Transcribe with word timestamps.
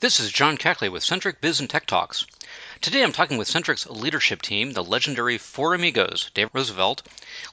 This 0.00 0.18
is 0.18 0.32
John 0.32 0.56
Cackley 0.56 0.88
with 0.88 1.04
Centric 1.04 1.42
Biz 1.42 1.60
and 1.60 1.68
Tech 1.68 1.84
Talks. 1.84 2.24
Today 2.80 3.02
I'm 3.02 3.12
talking 3.12 3.36
with 3.36 3.46
Centric's 3.46 3.86
leadership 3.86 4.40
team, 4.40 4.72
the 4.72 4.82
legendary 4.82 5.36
Four 5.36 5.74
Amigos, 5.74 6.30
Dave 6.32 6.48
Roosevelt, 6.54 7.02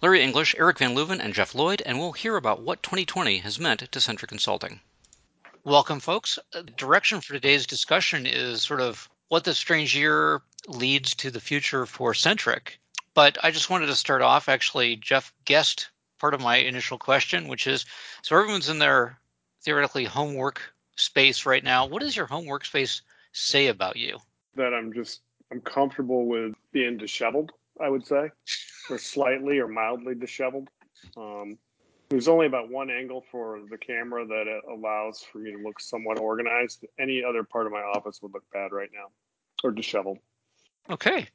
Larry 0.02 0.24
English, 0.24 0.56
Eric 0.58 0.78
Van 0.80 0.96
Luven, 0.96 1.20
and 1.20 1.33
Jeff 1.33 1.54
Lloyd, 1.54 1.83
and 1.86 2.00
we'll 2.00 2.14
hear 2.14 2.38
about 2.38 2.62
what 2.62 2.82
2020 2.83 3.40
has 3.40 3.60
meant 3.60 3.92
to 3.92 4.00
Centric 4.00 4.30
Consulting. 4.30 4.80
Welcome, 5.66 6.00
folks. 6.00 6.40
The 6.54 6.64
direction 6.64 7.20
for 7.20 7.33
today's 7.33 7.66
discussion 7.66 8.25
is 8.25 8.61
sort 8.61 8.79
of 8.79 9.09
what 9.27 9.43
this 9.43 9.57
strange 9.57 9.93
year 9.93 10.41
leads 10.68 11.16
to 11.16 11.29
the 11.29 11.41
future 11.41 11.86
for 11.86 12.14
Centric. 12.14 12.79
But 13.14 13.38
I 13.43 13.52
just 13.52 13.70
wanted 13.70 13.88
to 13.88 13.95
start 13.95 14.21
off. 14.21 14.48
Actually, 14.48 14.95
Jeff 14.95 15.34
guessed 15.43 15.89
part 16.18 16.34
of 16.34 16.39
my 16.39 16.55
initial 16.55 16.98
question, 16.98 17.50
which 17.50 17.68
is 17.68 17.86
so 18.21 18.38
everyone's 18.38 18.70
in 18.70 18.79
their 18.79 19.20
theoretically 19.64 20.05
homework 20.05 20.61
space 20.98 21.45
right 21.45 21.64
now. 21.64 21.86
What 21.86 22.02
does 22.02 22.16
your 22.16 22.25
home 22.25 22.45
workspace 22.45 23.02
say 23.32 23.68
about 23.68 23.96
you? 23.96 24.18
That 24.55 24.74
I'm 24.74 24.93
just 24.93 25.21
I'm 25.51 25.61
comfortable 25.61 26.25
with 26.25 26.54
being 26.71 26.97
disheveled. 26.97 27.51
I 27.79 27.89
would 27.89 28.05
say, 28.05 28.32
or 28.89 28.97
slightly 28.97 29.60
or 29.60 29.68
mildly 29.68 30.15
disheveled. 30.15 30.68
Um, 31.15 31.57
there's 32.09 32.27
only 32.27 32.47
about 32.47 32.69
one 32.69 32.89
angle 32.89 33.23
for 33.31 33.59
the 33.69 33.77
camera 33.77 34.25
that 34.25 34.47
it 34.47 34.63
allows 34.71 35.21
for 35.21 35.39
me 35.39 35.52
to 35.52 35.57
look 35.57 35.79
somewhat 35.79 36.19
organized. 36.19 36.85
Any 36.99 37.23
other 37.23 37.43
part 37.43 37.67
of 37.67 37.71
my 37.71 37.81
office 37.81 38.19
would 38.21 38.33
look 38.33 38.45
bad 38.52 38.71
right 38.71 38.89
now, 38.93 39.07
or 39.63 39.71
disheveled. 39.71 40.17
Okay, 40.89 41.27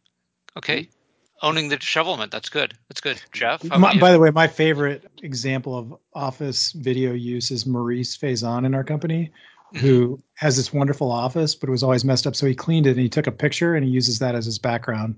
okay. 0.56 0.82
Mm-hmm. 0.82 0.96
Owning 1.44 1.68
the 1.68 1.76
dishevelment, 1.76 2.30
that's 2.30 2.48
good. 2.48 2.74
That's 2.88 3.00
good. 3.00 3.20
Jeff, 3.32 3.64
my, 3.64 3.98
by 3.98 4.12
the 4.12 4.18
way, 4.18 4.30
my 4.30 4.46
favorite 4.46 5.10
example 5.22 5.76
of 5.76 5.96
office 6.14 6.70
video 6.70 7.12
use 7.12 7.50
is 7.50 7.66
Maurice 7.66 8.16
Faison 8.16 8.64
in 8.64 8.74
our 8.74 8.84
company 8.84 9.32
who 9.76 10.22
has 10.34 10.56
this 10.56 10.72
wonderful 10.72 11.10
office, 11.10 11.54
but 11.54 11.68
it 11.68 11.72
was 11.72 11.82
always 11.82 12.04
messed 12.04 12.26
up. 12.26 12.36
So 12.36 12.46
he 12.46 12.54
cleaned 12.54 12.86
it 12.86 12.92
and 12.92 13.00
he 13.00 13.08
took 13.08 13.26
a 13.26 13.32
picture 13.32 13.74
and 13.74 13.84
he 13.84 13.90
uses 13.90 14.18
that 14.20 14.34
as 14.34 14.44
his 14.44 14.58
background. 14.58 15.16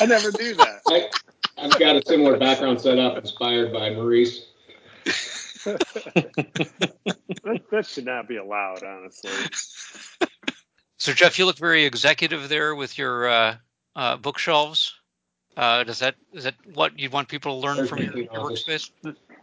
I 0.00 0.06
never 0.06 0.30
do 0.30 0.54
that. 0.54 0.80
I, 0.88 1.08
I've 1.58 1.78
got 1.78 1.96
a 1.96 2.02
similar 2.06 2.38
background 2.38 2.80
set 2.80 2.98
up 2.98 3.18
inspired 3.18 3.72
by 3.72 3.90
Maurice. 3.90 4.46
that, 5.64 7.62
that 7.70 7.86
should 7.86 8.06
not 8.06 8.28
be 8.28 8.36
allowed, 8.36 8.82
honestly. 8.82 9.30
So, 10.96 11.12
Jeff, 11.12 11.38
you 11.38 11.46
look 11.46 11.58
very 11.58 11.84
executive 11.84 12.48
there 12.48 12.74
with 12.74 12.98
your 12.98 13.28
uh, 13.28 13.56
uh, 13.96 14.16
bookshelves. 14.16 14.94
Uh, 15.56 15.84
does 15.84 15.98
that 15.98 16.14
is 16.32 16.44
that 16.44 16.54
what 16.74 16.98
you'd 16.98 17.12
want 17.12 17.28
people 17.28 17.60
to 17.60 17.66
learn 17.66 17.86
from 17.86 17.98
your, 17.98 18.16
your 18.16 18.28
workspace? 18.28 18.90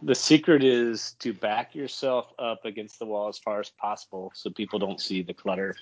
The 0.02 0.14
secret 0.14 0.62
is 0.64 1.12
to 1.20 1.32
back 1.32 1.74
yourself 1.74 2.32
up 2.38 2.64
against 2.64 2.98
the 2.98 3.06
wall 3.06 3.28
as 3.28 3.38
far 3.38 3.60
as 3.60 3.70
possible 3.70 4.32
so 4.34 4.50
people 4.50 4.78
don't 4.78 5.00
see 5.00 5.22
the 5.22 5.34
clutter. 5.34 5.74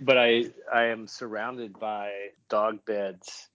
But 0.00 0.18
I 0.18 0.46
I 0.72 0.84
am 0.84 1.06
surrounded 1.06 1.78
by 1.78 2.10
dog 2.48 2.84
beds 2.84 3.48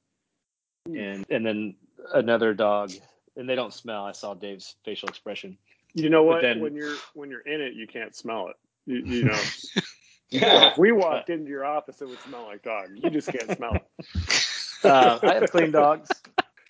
and 0.85 1.25
and 1.29 1.45
then 1.45 1.75
another 2.13 2.53
dog 2.53 2.91
and 3.35 3.47
they 3.47 3.55
don't 3.55 3.73
smell. 3.73 4.03
I 4.03 4.11
saw 4.11 4.33
Dave's 4.33 4.75
facial 4.83 5.07
expression. 5.07 5.57
You 5.93 6.09
know 6.09 6.23
what? 6.23 6.41
Then, 6.41 6.59
when 6.59 6.75
you're 6.75 6.95
when 7.13 7.29
you're 7.29 7.41
in 7.41 7.61
it, 7.61 7.73
you 7.73 7.87
can't 7.87 8.15
smell 8.15 8.49
it. 8.49 8.55
You, 8.85 8.97
you 9.05 9.23
know. 9.25 9.39
yeah. 10.29 10.71
If 10.71 10.77
we 10.77 10.91
walked 10.91 11.29
into 11.29 11.49
your 11.49 11.65
office, 11.65 12.01
it 12.01 12.07
would 12.07 12.19
smell 12.21 12.45
like 12.45 12.63
dog. 12.63 12.89
You 12.95 13.09
just 13.09 13.29
can't 13.29 13.55
smell 13.55 13.75
it. 13.75 13.83
Uh, 14.83 15.17
I 15.23 15.33
have 15.33 15.49
clean 15.49 15.71
dogs 15.71 16.07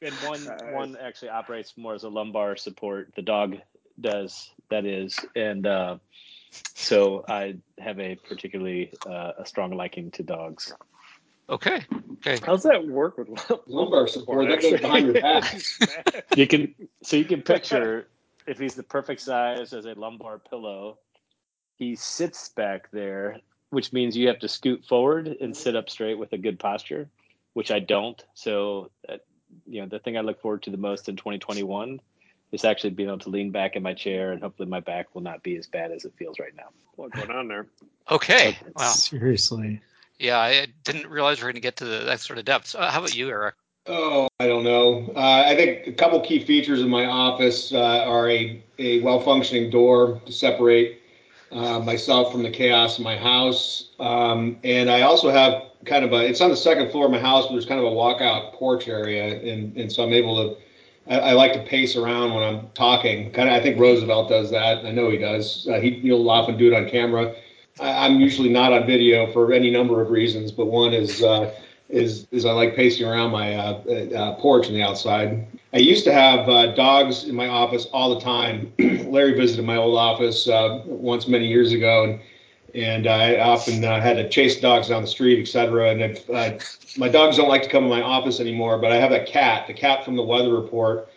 and 0.02 0.14
one 0.16 0.42
one 0.74 0.98
actually 1.02 1.30
operates 1.30 1.78
more 1.78 1.94
as 1.94 2.04
a 2.04 2.10
lumbar 2.10 2.56
support. 2.56 3.14
The 3.16 3.22
dog 3.22 3.58
does 4.00 4.52
that 4.70 4.86
is, 4.86 5.20
and 5.36 5.66
uh, 5.66 5.98
so 6.76 7.26
I 7.28 7.58
have 7.80 8.00
a 8.00 8.16
particularly 8.16 8.94
uh, 9.06 9.34
a 9.40 9.46
strong 9.46 9.72
liking 9.72 10.12
to 10.12 10.24
dogs. 10.24 10.74
Okay. 11.50 11.82
Okay. 12.14 12.38
How's 12.46 12.64
that 12.64 12.86
work 12.86 13.18
with 13.18 13.30
lumbar 13.68 14.08
support? 14.08 14.50
That 14.50 14.62
goes 14.62 14.82
behind 14.82 15.06
your 15.06 15.22
back. 15.22 15.62
you 16.36 16.48
can 16.48 16.76
so 17.02 17.16
you 17.16 17.26
can 17.26 17.42
picture 17.42 18.08
if 18.48 18.58
he's 18.58 18.76
the 18.76 18.84
perfect 18.84 19.22
size 19.22 19.74
as 19.74 19.86
a 19.86 19.94
lumbar 19.94 20.40
pillow, 20.40 20.98
he 21.76 21.96
sits 21.96 22.50
back 22.50 22.90
there, 22.92 23.40
which 23.70 23.94
means 23.94 24.16
you 24.16 24.28
have 24.30 24.40
to 24.40 24.48
scoot 24.48 24.86
forward 24.86 25.28
and 25.28 25.56
sit 25.56 25.76
up 25.76 25.90
straight 25.90 26.18
with 26.18 26.32
a 26.34 26.38
good 26.38 26.58
posture, 26.58 27.10
which 27.54 27.72
I 27.72 27.80
don't. 27.80 28.24
So 28.34 28.90
that 29.08 29.22
you 29.68 29.82
know 29.82 29.88
the 29.88 30.00
thing 30.00 30.18
I 30.18 30.22
look 30.22 30.42
forward 30.42 30.64
to 30.64 30.70
the 30.70 30.78
most 30.78 31.10
in 31.10 31.16
2021 31.16 32.00
is 32.52 32.64
actually 32.64 32.92
being 32.92 33.10
able 33.10 33.20
to 33.20 33.30
lean 33.30 33.52
back 33.52 33.76
in 33.76 33.84
my 33.84 33.94
chair 33.94 34.32
and 34.32 34.42
hopefully 34.42 34.70
my 34.70 34.80
back 34.80 35.14
will 35.14 35.22
not 35.22 35.44
be 35.44 35.58
as 35.58 35.68
bad 35.68 35.92
as 35.92 36.06
it 36.06 36.14
feels 36.18 36.40
right 36.40 36.56
now. 36.56 36.70
What's 36.96 37.16
going 37.16 37.32
on 37.32 37.48
there? 37.48 37.68
Okay. 38.10 38.58
Wow. 38.76 38.84
Seriously. 38.92 39.82
Yeah, 40.18 40.40
I 40.40 40.68
didn't 40.84 41.08
realize 41.08 41.40
we 41.40 41.44
are 41.44 41.52
going 41.52 41.56
to 41.56 41.62
get 41.62 41.76
to 41.78 41.86
the, 41.86 42.06
that 42.06 42.22
sort 42.22 42.40
of 42.40 42.46
depth. 42.46 42.68
So 42.68 42.80
how 42.80 43.00
about 43.00 43.16
you, 43.16 43.30
Eric? 43.30 43.56
Oh, 43.86 44.28
I 44.40 44.48
don't 44.48 44.64
know. 44.64 45.12
Uh, 45.16 45.44
I 45.46 45.56
think 45.56 45.88
a 45.88 45.94
couple 45.94 46.20
key 46.22 46.44
features 46.44 46.82
in 46.82 46.90
my 46.90 47.06
office 47.06 47.72
uh, 47.72 48.04
are 48.06 48.30
a, 48.30 48.64
a 48.80 49.02
well 49.02 49.20
functioning 49.20 49.70
door 49.70 50.22
to 50.26 50.32
separate 50.32 51.02
uh, 51.52 51.80
myself 51.80 52.32
from 52.32 52.44
the 52.44 52.50
chaos 52.50 52.98
in 52.98 53.04
my 53.04 53.18
house. 53.18 53.90
Um, 54.00 54.58
and 54.64 54.90
I 54.90 55.02
also 55.02 55.30
have 55.30 55.64
kind 55.86 56.04
of 56.04 56.14
a, 56.14 56.28
it's 56.28 56.42
on 56.42 56.50
the 56.50 56.58
second 56.58 56.92
floor 56.92 57.06
of 57.06 57.12
my 57.12 57.20
house, 57.20 57.46
but 57.46 57.54
there's 57.54 57.66
kind 57.66 57.80
of 57.80 57.86
a 57.86 57.96
walkout 57.96 58.54
porch 58.54 58.88
area. 58.88 59.40
And, 59.42 59.76
and 59.78 59.92
so 59.92 60.04
I'm 60.04 60.14
able 60.14 60.36
to, 60.36 60.62
I, 61.14 61.30
I 61.30 61.34
like 61.34 61.54
to 61.54 61.64
pace 61.64 61.96
around 61.96 62.34
when 62.34 62.44
I'm 62.44 62.70
talking. 62.74 63.32
Kind 63.32 63.50
of, 63.50 63.56
I 63.56 63.62
think 63.62 63.80
Roosevelt 63.80 64.30
does 64.30 64.52
that. 64.52 64.86
I 64.86 64.92
know 64.92 65.10
he 65.10 65.18
does. 65.18 65.68
Uh, 65.70 65.80
he, 65.80 65.92
he'll 65.92 66.30
often 66.30 66.58
do 66.58 66.72
it 66.72 66.76
on 66.76 66.90
camera. 66.90 67.36
I, 67.80 68.06
I'm 68.06 68.20
usually 68.20 68.50
not 68.50 68.74
on 68.74 68.86
video 68.86 69.32
for 69.32 69.54
any 69.54 69.70
number 69.72 70.02
of 70.02 70.10
reasons, 70.10 70.52
but 70.52 70.66
one 70.66 70.94
is, 70.94 71.24
uh, 71.24 71.54
is 71.90 72.28
is 72.32 72.46
I 72.46 72.52
like 72.52 72.76
pacing 72.76 73.08
around 73.08 73.32
my 73.32 73.56
uh, 73.56 73.72
uh, 74.14 74.36
porch 74.42 74.68
on 74.68 74.74
the 74.74 74.84
outside. 74.84 75.48
I 75.78 75.82
used 75.82 76.06
to 76.06 76.12
have 76.12 76.50
uh, 76.50 76.74
dogs 76.74 77.26
in 77.26 77.36
my 77.36 77.50
office 77.50 77.86
all 77.94 78.16
the 78.16 78.20
time. 78.20 78.74
Larry 78.80 79.38
visited 79.38 79.64
my 79.64 79.76
old 79.76 79.96
office 79.96 80.48
uh, 80.48 80.82
once 80.88 81.28
many 81.28 81.46
years 81.46 81.72
ago, 81.72 82.04
and 82.04 82.20
and 82.74 83.06
I 83.06 83.38
often 83.38 83.86
uh, 83.86 84.02
had 84.02 84.16
to 84.16 84.28
chase 84.28 84.60
dogs 84.60 84.88
down 84.88 85.04
the 85.04 85.08
street, 85.08 85.40
etc. 85.40 85.92
And 85.92 86.02
if, 86.02 86.28
uh, 86.32 86.58
my 86.98 87.10
dogs 87.10 87.38
don't 87.38 87.48
like 87.48 87.62
to 87.62 87.70
come 87.70 87.84
in 87.84 87.92
my 87.92 88.02
office 88.02 88.40
anymore, 88.40 88.80
but 88.80 88.92
I 88.92 88.96
have 88.96 89.12
a 89.12 89.24
cat, 89.24 89.68
the 89.68 89.74
cat 89.74 90.04
from 90.04 90.16
the 90.16 90.24
weather 90.24 90.52
report. 90.52 91.10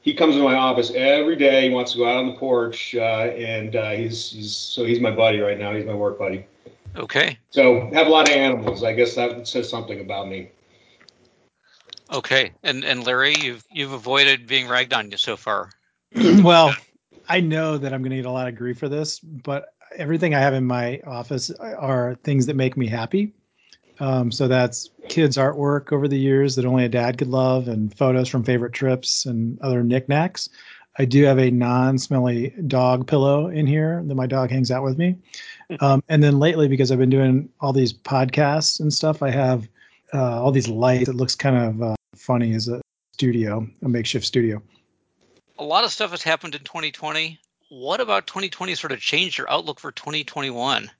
He 0.00 0.14
comes 0.14 0.34
in 0.34 0.42
my 0.42 0.56
office 0.56 0.90
every 0.96 1.36
day. 1.36 1.68
He 1.68 1.70
wants 1.70 1.92
to 1.92 1.98
go 1.98 2.08
out 2.08 2.16
on 2.16 2.26
the 2.26 2.34
porch, 2.34 2.96
and 2.96 3.72
he's, 3.72 4.32
he's 4.32 4.56
so 4.56 4.84
he's 4.84 4.98
my 4.98 5.12
buddy 5.12 5.38
right 5.38 5.60
now. 5.60 5.72
He's 5.72 5.86
my 5.86 5.94
work 5.94 6.18
buddy. 6.18 6.44
Okay. 6.96 7.38
So 7.50 7.88
have 7.92 8.08
a 8.08 8.10
lot 8.10 8.28
of 8.28 8.34
animals. 8.34 8.82
I 8.82 8.94
guess 8.94 9.14
that 9.14 9.46
says 9.46 9.70
something 9.70 10.00
about 10.00 10.26
me. 10.26 10.50
Okay, 12.10 12.52
and 12.62 12.84
and 12.84 13.04
Larry, 13.04 13.34
you've 13.38 13.64
you've 13.70 13.92
avoided 13.92 14.46
being 14.46 14.68
ragged 14.68 14.92
on 14.92 15.10
you 15.10 15.16
so 15.16 15.36
far. 15.36 15.70
well, 16.14 16.74
I 17.28 17.40
know 17.40 17.76
that 17.76 17.92
I'm 17.92 18.02
going 18.02 18.10
to 18.10 18.16
get 18.16 18.24
a 18.26 18.30
lot 18.30 18.48
of 18.48 18.56
grief 18.56 18.78
for 18.78 18.88
this, 18.88 19.18
but 19.20 19.74
everything 19.96 20.34
I 20.34 20.40
have 20.40 20.54
in 20.54 20.64
my 20.64 21.00
office 21.06 21.50
are 21.50 22.14
things 22.24 22.46
that 22.46 22.56
make 22.56 22.76
me 22.76 22.86
happy. 22.86 23.32
Um, 24.00 24.30
so 24.30 24.46
that's 24.48 24.90
kids' 25.08 25.36
artwork 25.36 25.92
over 25.92 26.06
the 26.06 26.18
years 26.18 26.54
that 26.56 26.64
only 26.64 26.84
a 26.84 26.88
dad 26.88 27.18
could 27.18 27.28
love, 27.28 27.68
and 27.68 27.94
photos 27.96 28.28
from 28.28 28.44
favorite 28.44 28.72
trips 28.72 29.26
and 29.26 29.60
other 29.60 29.82
knickknacks. 29.82 30.48
I 31.00 31.04
do 31.04 31.24
have 31.24 31.38
a 31.38 31.50
non-smelly 31.50 32.54
dog 32.66 33.06
pillow 33.06 33.48
in 33.48 33.66
here 33.66 34.02
that 34.06 34.14
my 34.14 34.26
dog 34.26 34.50
hangs 34.50 34.70
out 34.70 34.82
with 34.82 34.98
me. 34.98 35.16
Um, 35.80 36.02
and 36.08 36.22
then 36.22 36.40
lately, 36.40 36.66
because 36.66 36.90
I've 36.90 36.98
been 36.98 37.10
doing 37.10 37.48
all 37.60 37.72
these 37.72 37.92
podcasts 37.92 38.80
and 38.80 38.92
stuff, 38.92 39.22
I 39.22 39.30
have 39.30 39.68
uh, 40.12 40.42
all 40.42 40.50
these 40.50 40.68
lights. 40.68 41.08
It 41.08 41.14
looks 41.14 41.34
kind 41.34 41.56
of 41.56 41.82
uh, 41.82 41.94
funny 42.18 42.54
as 42.54 42.68
a 42.68 42.80
studio, 43.12 43.66
a 43.82 43.88
makeshift 43.88 44.24
studio. 44.24 44.62
A 45.58 45.64
lot 45.64 45.84
of 45.84 45.90
stuff 45.90 46.12
has 46.12 46.22
happened 46.22 46.54
in 46.54 46.62
2020. 46.62 47.38
What 47.68 48.00
about 48.00 48.26
2020 48.26 48.74
sort 48.74 48.92
of 48.92 49.00
changed 49.00 49.38
your 49.38 49.50
outlook 49.50 49.80
for 49.80 49.90
2021? 49.90 50.90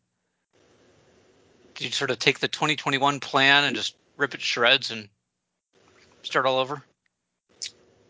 Did 1.75 1.85
you 1.85 1.91
sort 1.93 2.11
of 2.11 2.19
take 2.19 2.41
the 2.41 2.49
2021 2.49 3.21
plan 3.21 3.65
and 3.65 3.77
just 3.77 3.95
rip 4.17 4.35
it 4.35 4.39
to 4.39 4.43
shreds 4.43 4.91
and 4.91 5.09
start 6.23 6.45
all 6.45 6.59
over? 6.59 6.83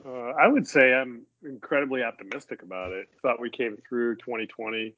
Uh, 0.07 0.11
I 0.11 0.49
would 0.49 0.67
say 0.67 0.95
I'm 0.95 1.27
incredibly 1.45 2.03
optimistic 2.03 2.63
about 2.63 2.93
it. 2.93 3.09
Thought 3.21 3.41
we 3.41 3.51
came 3.51 3.77
through 3.89 4.17
2020 4.17 4.95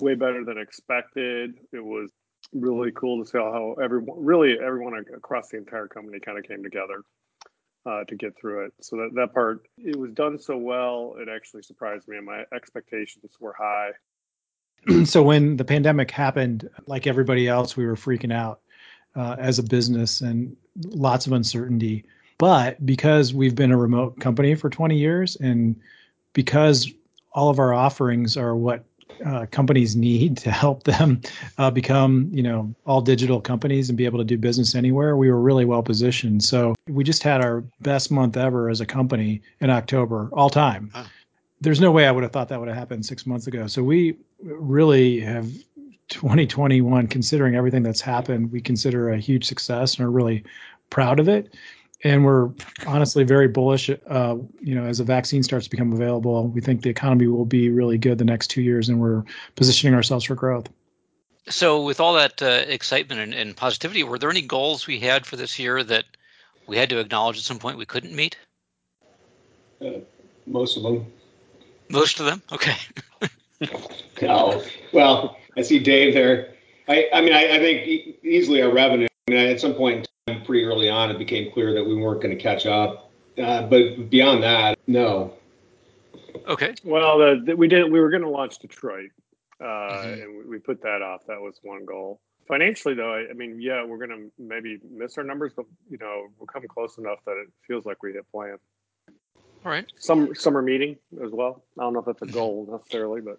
way 0.00 0.14
better 0.14 0.44
than 0.44 0.56
expected. 0.56 1.58
It 1.72 1.84
was 1.84 2.10
really 2.54 2.90
cool 2.92 3.22
to 3.22 3.30
see 3.30 3.36
how 3.36 3.76
everyone, 3.82 4.24
really 4.24 4.58
everyone 4.58 4.94
across 5.14 5.50
the 5.50 5.58
entire 5.58 5.86
company, 5.86 6.20
kind 6.20 6.38
of 6.38 6.44
came 6.44 6.62
together 6.62 7.02
uh, 7.86 8.04
to 8.04 8.16
get 8.16 8.36
through 8.38 8.66
it. 8.66 8.72
So 8.80 8.96
that 8.96 9.10
that 9.14 9.34
part, 9.34 9.66
it 9.78 9.96
was 9.96 10.12
done 10.12 10.38
so 10.38 10.56
well. 10.56 11.14
It 11.18 11.28
actually 11.28 11.62
surprised 11.62 12.08
me, 12.08 12.16
and 12.16 12.26
my 12.26 12.44
expectations 12.54 13.32
were 13.40 13.54
high. 13.58 13.90
so 15.04 15.22
when 15.22 15.56
the 15.56 15.64
pandemic 15.64 16.10
happened, 16.10 16.68
like 16.86 17.06
everybody 17.06 17.48
else, 17.48 17.76
we 17.76 17.86
were 17.86 17.96
freaking 17.96 18.32
out 18.32 18.60
uh, 19.16 19.36
as 19.38 19.58
a 19.58 19.62
business 19.62 20.20
and 20.20 20.56
lots 20.88 21.26
of 21.26 21.32
uncertainty. 21.32 22.04
But 22.38 22.84
because 22.86 23.34
we've 23.34 23.54
been 23.54 23.72
a 23.72 23.76
remote 23.76 24.18
company 24.20 24.54
for 24.54 24.70
20 24.70 24.96
years 24.96 25.36
and 25.36 25.78
because 26.32 26.90
all 27.32 27.50
of 27.50 27.58
our 27.58 27.74
offerings 27.74 28.36
are 28.36 28.56
what 28.56 28.84
uh, 29.24 29.46
companies 29.50 29.96
need 29.96 30.36
to 30.38 30.50
help 30.50 30.84
them 30.84 31.20
uh, 31.58 31.70
become, 31.70 32.28
you 32.32 32.42
know, 32.42 32.74
all 32.86 33.00
digital 33.00 33.40
companies 33.40 33.88
and 33.88 33.96
be 33.96 34.04
able 34.04 34.18
to 34.18 34.24
do 34.24 34.38
business 34.38 34.74
anywhere, 34.74 35.16
we 35.16 35.30
were 35.30 35.40
really 35.40 35.64
well 35.64 35.82
positioned. 35.82 36.42
So 36.42 36.74
we 36.88 37.04
just 37.04 37.22
had 37.22 37.42
our 37.42 37.62
best 37.80 38.10
month 38.10 38.36
ever 38.36 38.68
as 38.68 38.80
a 38.80 38.86
company 38.86 39.42
in 39.60 39.70
October, 39.70 40.30
all 40.32 40.50
time. 40.50 40.90
Huh. 40.94 41.04
There's 41.60 41.80
no 41.80 41.90
way 41.90 42.06
I 42.06 42.10
would 42.10 42.22
have 42.22 42.32
thought 42.32 42.48
that 42.48 42.58
would 42.58 42.68
have 42.68 42.76
happened 42.76 43.04
six 43.04 43.26
months 43.26 43.46
ago. 43.46 43.66
So 43.66 43.82
we 43.82 44.16
really 44.42 45.20
have 45.20 45.50
2021, 46.08 47.06
considering 47.06 47.54
everything 47.54 47.82
that's 47.82 48.00
happened, 48.00 48.50
we 48.50 48.60
consider 48.60 49.10
a 49.10 49.18
huge 49.18 49.44
success 49.44 49.96
and 49.96 50.06
are 50.06 50.10
really 50.10 50.42
proud 50.88 51.20
of 51.20 51.28
it 51.28 51.54
and 52.04 52.24
we're 52.24 52.50
honestly 52.86 53.24
very 53.24 53.48
bullish. 53.48 53.90
Uh, 53.90 54.36
you 54.60 54.74
know, 54.74 54.84
as 54.84 55.00
a 55.00 55.04
vaccine 55.04 55.42
starts 55.42 55.66
to 55.66 55.70
become 55.70 55.92
available, 55.92 56.48
we 56.48 56.60
think 56.60 56.82
the 56.82 56.90
economy 56.90 57.26
will 57.26 57.44
be 57.44 57.68
really 57.70 57.98
good 57.98 58.18
the 58.18 58.24
next 58.24 58.48
two 58.48 58.62
years, 58.62 58.88
and 58.88 59.00
we're 59.00 59.22
positioning 59.56 59.94
ourselves 59.94 60.24
for 60.24 60.34
growth. 60.34 60.68
So, 61.48 61.82
with 61.82 62.00
all 62.00 62.14
that 62.14 62.40
uh, 62.42 62.64
excitement 62.68 63.20
and, 63.20 63.34
and, 63.34 63.56
positivity, 63.56 64.02
were 64.04 64.18
there 64.18 64.30
any 64.30 64.42
goals 64.42 64.86
we 64.86 65.00
had 65.00 65.26
for 65.26 65.36
this 65.36 65.58
year 65.58 65.82
that 65.82 66.04
we 66.66 66.76
had 66.76 66.90
to 66.90 66.98
acknowledge 66.98 67.38
at 67.38 67.42
some 67.42 67.58
point 67.58 67.78
we 67.78 67.86
couldn't 67.86 68.14
meet? 68.14 68.36
Uh, 69.80 70.00
most 70.46 70.76
of 70.76 70.82
them. 70.82 71.06
Most 71.88 72.20
of 72.20 72.26
them. 72.26 72.42
Okay. 72.52 72.76
no. 74.22 74.62
Well, 74.92 75.36
I 75.56 75.62
see 75.62 75.80
Dave 75.80 76.14
there. 76.14 76.54
I, 76.88 77.08
I 77.12 77.20
mean, 77.20 77.32
I, 77.32 77.56
I 77.56 77.58
think 77.58 78.16
easily 78.22 78.62
our 78.62 78.72
revenue. 78.72 79.08
I 79.30 79.32
mean, 79.32 79.46
at 79.46 79.60
some 79.60 79.74
point 79.74 80.08
pretty 80.44 80.64
early 80.64 80.88
on, 80.88 81.08
it 81.08 81.18
became 81.18 81.52
clear 81.52 81.72
that 81.72 81.84
we 81.84 81.94
weren't 81.94 82.20
going 82.20 82.36
to 82.36 82.42
catch 82.42 82.66
up. 82.66 83.12
Uh, 83.38 83.62
but 83.62 84.10
beyond 84.10 84.42
that, 84.42 84.76
no. 84.88 85.34
Okay. 86.48 86.74
Well, 86.82 87.18
the, 87.18 87.42
the, 87.44 87.56
we 87.56 87.68
did. 87.68 87.90
We 87.90 88.00
were 88.00 88.10
going 88.10 88.24
to 88.24 88.28
launch 88.28 88.58
Detroit, 88.58 89.10
uh, 89.60 89.64
mm-hmm. 89.64 90.22
and 90.22 90.38
we, 90.38 90.44
we, 90.50 90.58
put 90.58 90.82
that 90.82 91.00
off. 91.00 91.26
That 91.28 91.40
was 91.40 91.60
one 91.62 91.84
goal. 91.84 92.20
Financially, 92.48 92.94
though, 92.94 93.14
I, 93.14 93.30
I 93.30 93.32
mean, 93.34 93.60
yeah, 93.60 93.84
we're 93.84 94.04
going 94.04 94.10
to 94.10 94.32
maybe 94.36 94.80
miss 94.90 95.16
our 95.16 95.22
numbers, 95.22 95.52
but 95.54 95.66
you 95.88 95.98
know, 95.98 96.26
we'll 96.38 96.48
come 96.48 96.64
close 96.66 96.98
enough 96.98 97.18
that 97.24 97.36
it 97.36 97.46
feels 97.68 97.86
like 97.86 98.02
we 98.02 98.12
hit 98.12 98.28
plan. 98.32 98.56
All 99.64 99.70
right. 99.70 99.86
Some 99.96 100.34
summer 100.34 100.60
meeting 100.60 100.96
as 101.24 101.30
well. 101.30 101.62
I 101.78 101.82
don't 101.82 101.92
know 101.92 102.00
if 102.00 102.06
that's 102.06 102.22
a 102.22 102.26
goal 102.26 102.66
necessarily, 102.72 103.20
but 103.20 103.38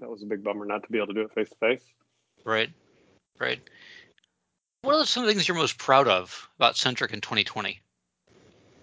that 0.00 0.10
was 0.10 0.22
a 0.22 0.26
big 0.26 0.44
bummer 0.44 0.66
not 0.66 0.82
to 0.82 0.92
be 0.92 0.98
able 0.98 1.08
to 1.08 1.14
do 1.14 1.22
it 1.22 1.32
face 1.32 1.48
to 1.48 1.56
face. 1.56 1.84
Right. 2.44 2.70
Right. 3.40 3.60
What 4.86 4.94
are 4.94 5.04
some 5.04 5.24
of 5.24 5.26
the 5.26 5.32
things 5.34 5.48
you're 5.48 5.56
most 5.56 5.78
proud 5.78 6.06
of 6.06 6.48
about 6.58 6.76
Centric 6.76 7.12
in 7.12 7.20
2020? 7.20 7.80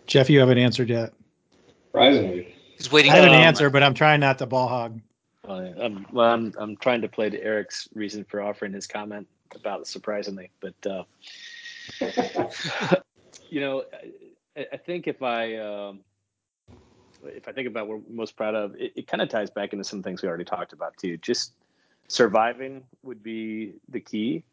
Jeff, 0.05 0.29
you 0.29 0.41
haven't 0.41 0.57
answered 0.57 0.89
yet. 0.89 1.13
Surprisingly. 1.85 2.53
He's 2.77 2.91
waiting. 2.91 3.13
I 3.13 3.15
have 3.15 3.23
an 3.23 3.31
answer, 3.31 3.69
but 3.69 3.83
I'm 3.83 3.93
trying 3.93 4.19
not 4.19 4.37
to 4.39 4.45
ball 4.45 4.67
hog. 4.67 4.99
Well, 5.47 5.73
I'm, 5.81 6.05
well, 6.11 6.29
I'm, 6.29 6.53
I'm 6.57 6.75
trying 6.75 6.99
to 7.03 7.07
play 7.07 7.29
to 7.29 7.41
Eric's 7.41 7.87
reason 7.95 8.25
for 8.25 8.41
offering 8.41 8.73
his 8.73 8.85
comment 8.85 9.29
about 9.55 9.87
surprisingly, 9.87 10.51
but 10.59 10.75
uh, 10.85 11.03
you 13.49 13.61
know, 13.61 13.85
I, 14.57 14.67
I, 14.73 14.77
think 14.77 15.07
if 15.07 15.23
I 15.23 15.55
um, 15.55 16.01
if 17.23 17.47
I 17.47 17.53
think 17.53 17.69
about 17.69 17.87
what 17.87 17.99
we're 17.99 18.13
most 18.13 18.35
proud 18.35 18.55
of, 18.55 18.75
it, 18.75 18.91
it 18.97 19.07
kind 19.07 19.21
of 19.21 19.29
ties 19.29 19.49
back 19.49 19.71
into 19.71 19.85
some 19.85 20.03
things 20.03 20.21
we 20.21 20.27
already 20.27 20.43
talked 20.43 20.73
about 20.73 20.97
too. 20.97 21.15
Just 21.15 21.53
surviving 22.09 22.83
would 23.03 23.23
be 23.23 23.75
the 23.87 24.01
key 24.01 24.43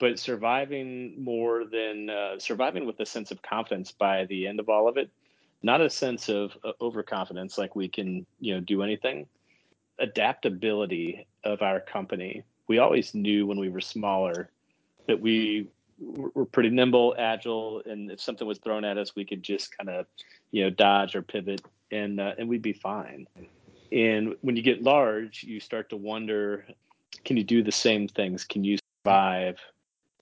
but 0.00 0.18
surviving 0.18 1.22
more 1.22 1.64
than 1.64 2.10
uh, 2.10 2.38
surviving 2.38 2.86
with 2.86 3.00
a 3.00 3.06
sense 3.06 3.30
of 3.30 3.42
confidence 3.42 3.92
by 3.92 4.24
the 4.26 4.46
end 4.46 4.60
of 4.60 4.68
all 4.68 4.88
of 4.88 4.96
it 4.96 5.10
not 5.62 5.80
a 5.80 5.90
sense 5.90 6.28
of 6.28 6.56
uh, 6.64 6.72
overconfidence 6.80 7.58
like 7.58 7.74
we 7.74 7.88
can 7.88 8.26
you 8.40 8.54
know 8.54 8.60
do 8.60 8.82
anything. 8.82 9.26
Adaptability 9.98 11.26
of 11.44 11.62
our 11.62 11.80
company. 11.80 12.42
We 12.68 12.78
always 12.78 13.14
knew 13.14 13.46
when 13.46 13.58
we 13.58 13.68
were 13.68 13.80
smaller 13.80 14.50
that 15.06 15.20
we 15.20 15.68
were 15.98 16.44
pretty 16.44 16.70
nimble 16.70 17.16
agile 17.18 17.82
and 17.84 18.10
if 18.10 18.20
something 18.20 18.46
was 18.46 18.58
thrown 18.58 18.84
at 18.84 18.96
us 18.96 19.16
we 19.16 19.24
could 19.24 19.42
just 19.42 19.76
kind 19.76 19.90
of 19.90 20.06
you 20.52 20.62
know 20.62 20.70
dodge 20.70 21.16
or 21.16 21.22
pivot 21.22 21.60
and 21.90 22.20
uh, 22.20 22.34
and 22.38 22.48
we'd 22.48 22.62
be 22.62 22.72
fine. 22.72 23.26
And 23.90 24.36
when 24.42 24.54
you 24.54 24.62
get 24.62 24.82
large 24.82 25.42
you 25.42 25.58
start 25.60 25.90
to 25.90 25.96
wonder 25.96 26.66
can 27.24 27.36
you 27.36 27.42
do 27.42 27.62
the 27.62 27.72
same 27.72 28.06
things? 28.06 28.44
Can 28.44 28.62
you 28.62 28.78
survive 29.02 29.58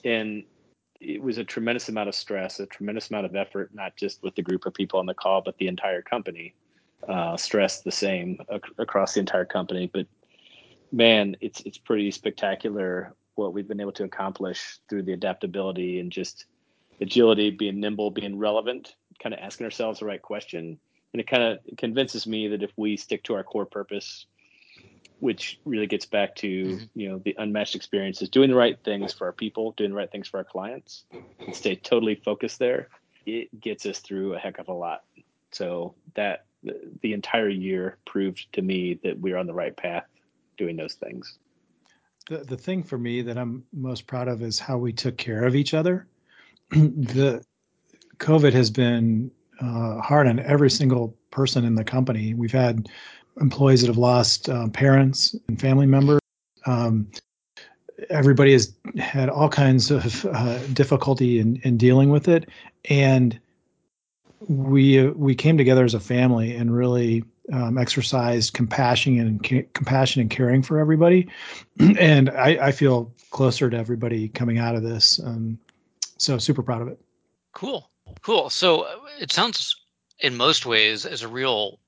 and 0.03 0.43
it 0.99 1.21
was 1.21 1.37
a 1.37 1.43
tremendous 1.43 1.89
amount 1.89 2.09
of 2.09 2.15
stress, 2.15 2.59
a 2.59 2.65
tremendous 2.65 3.09
amount 3.09 3.25
of 3.25 3.35
effort, 3.35 3.73
not 3.73 3.95
just 3.95 4.23
with 4.23 4.35
the 4.35 4.41
group 4.41 4.65
of 4.65 4.73
people 4.73 4.99
on 4.99 5.05
the 5.05 5.13
call, 5.13 5.41
but 5.41 5.57
the 5.57 5.67
entire 5.67 6.01
company. 6.01 6.53
Uh, 7.07 7.37
stress 7.37 7.81
the 7.81 7.91
same 7.91 8.39
ac- 8.51 8.73
across 8.79 9.13
the 9.13 9.19
entire 9.19 9.45
company, 9.45 9.89
but 9.93 10.07
man, 10.91 11.37
it's 11.41 11.61
it's 11.61 11.77
pretty 11.77 12.09
spectacular 12.09 13.13
what 13.35 13.53
we've 13.53 13.67
been 13.67 13.79
able 13.79 13.91
to 13.91 14.03
accomplish 14.03 14.79
through 14.89 15.03
the 15.03 15.13
adaptability 15.13 15.99
and 15.99 16.11
just 16.11 16.45
agility, 16.99 17.51
being 17.51 17.79
nimble, 17.79 18.09
being 18.09 18.39
relevant, 18.39 18.95
kind 19.21 19.33
of 19.33 19.39
asking 19.39 19.65
ourselves 19.65 19.99
the 19.99 20.05
right 20.05 20.23
question, 20.23 20.79
and 21.13 21.21
it 21.21 21.27
kind 21.27 21.43
of 21.43 21.59
convinces 21.77 22.25
me 22.25 22.47
that 22.47 22.63
if 22.63 22.71
we 22.77 22.97
stick 22.97 23.23
to 23.23 23.35
our 23.35 23.43
core 23.43 23.65
purpose 23.65 24.25
which 25.19 25.59
really 25.65 25.87
gets 25.87 26.05
back 26.05 26.35
to 26.35 26.47
mm-hmm. 26.47 26.85
you 26.93 27.09
know 27.09 27.19
the 27.19 27.35
unmatched 27.37 27.75
experiences 27.75 28.29
doing 28.29 28.49
the 28.49 28.55
right 28.55 28.77
things 28.83 29.13
for 29.13 29.25
our 29.25 29.33
people 29.33 29.71
doing 29.77 29.91
the 29.91 29.95
right 29.95 30.11
things 30.11 30.27
for 30.27 30.37
our 30.37 30.43
clients 30.43 31.05
and 31.39 31.55
stay 31.55 31.75
totally 31.75 32.15
focused 32.15 32.59
there. 32.59 32.89
It 33.25 33.59
gets 33.59 33.85
us 33.85 33.99
through 33.99 34.35
a 34.35 34.39
heck 34.39 34.59
of 34.59 34.67
a 34.67 34.73
lot. 34.73 35.03
So 35.51 35.95
that 36.15 36.45
the 37.01 37.13
entire 37.13 37.49
year 37.49 37.97
proved 38.05 38.47
to 38.53 38.61
me 38.61 38.99
that 39.03 39.19
we're 39.19 39.37
on 39.37 39.47
the 39.47 39.53
right 39.53 39.75
path 39.75 40.05
doing 40.57 40.75
those 40.75 40.95
things. 40.95 41.37
The, 42.29 42.39
the 42.39 42.57
thing 42.57 42.83
for 42.83 42.97
me 42.97 43.21
that 43.21 43.37
i'm 43.37 43.63
most 43.71 44.07
proud 44.07 44.27
of 44.27 44.41
is 44.41 44.59
how 44.59 44.77
we 44.77 44.91
took 44.91 45.17
care 45.17 45.45
of 45.45 45.55
each 45.55 45.73
other. 45.73 46.07
The 46.71 47.43
covid 48.17 48.53
has 48.53 48.71
been 48.71 49.31
uh, 49.61 50.01
hard 50.01 50.27
on 50.27 50.39
every 50.39 50.69
single 50.69 51.15
person 51.31 51.65
in 51.65 51.75
the 51.75 51.83
company. 51.83 52.33
We've 52.33 52.51
had 52.51 52.89
employees 53.41 53.81
that 53.81 53.87
have 53.87 53.97
lost 53.97 54.49
uh, 54.49 54.67
parents 54.69 55.35
and 55.47 55.59
family 55.59 55.85
members. 55.85 56.19
Um, 56.65 57.09
everybody 58.09 58.51
has 58.51 58.73
had 58.97 59.29
all 59.29 59.49
kinds 59.49 59.91
of 59.91 60.25
uh, 60.25 60.59
difficulty 60.67 61.39
in, 61.39 61.57
in 61.63 61.77
dealing 61.77 62.09
with 62.09 62.27
it, 62.27 62.49
and 62.89 63.39
we 64.47 64.99
uh, 64.99 65.11
we 65.11 65.35
came 65.35 65.57
together 65.57 65.83
as 65.83 65.93
a 65.93 65.99
family 65.99 66.55
and 66.55 66.75
really 66.75 67.23
um, 67.53 67.77
exercised 67.77 68.53
compassion 68.53 69.19
and 69.19 69.43
ca- 69.43 69.65
compassion 69.73 70.21
and 70.21 70.29
caring 70.29 70.61
for 70.61 70.79
everybody. 70.79 71.27
and 71.79 72.29
I, 72.31 72.67
I, 72.67 72.71
feel 72.71 73.13
closer 73.31 73.69
to 73.69 73.77
everybody 73.77 74.27
coming 74.29 74.57
out 74.57 74.75
of 74.75 74.83
this. 74.83 75.19
Um, 75.23 75.57
so 76.17 76.37
super 76.37 76.61
proud 76.61 76.81
of 76.81 76.89
it. 76.89 76.99
Cool, 77.53 77.89
cool. 78.21 78.49
So 78.49 78.81
uh, 78.81 78.95
it 79.19 79.31
sounds 79.31 79.75
in 80.19 80.35
most 80.35 80.65
ways 80.65 81.05
as 81.05 81.21
a 81.21 81.27
real 81.27 81.79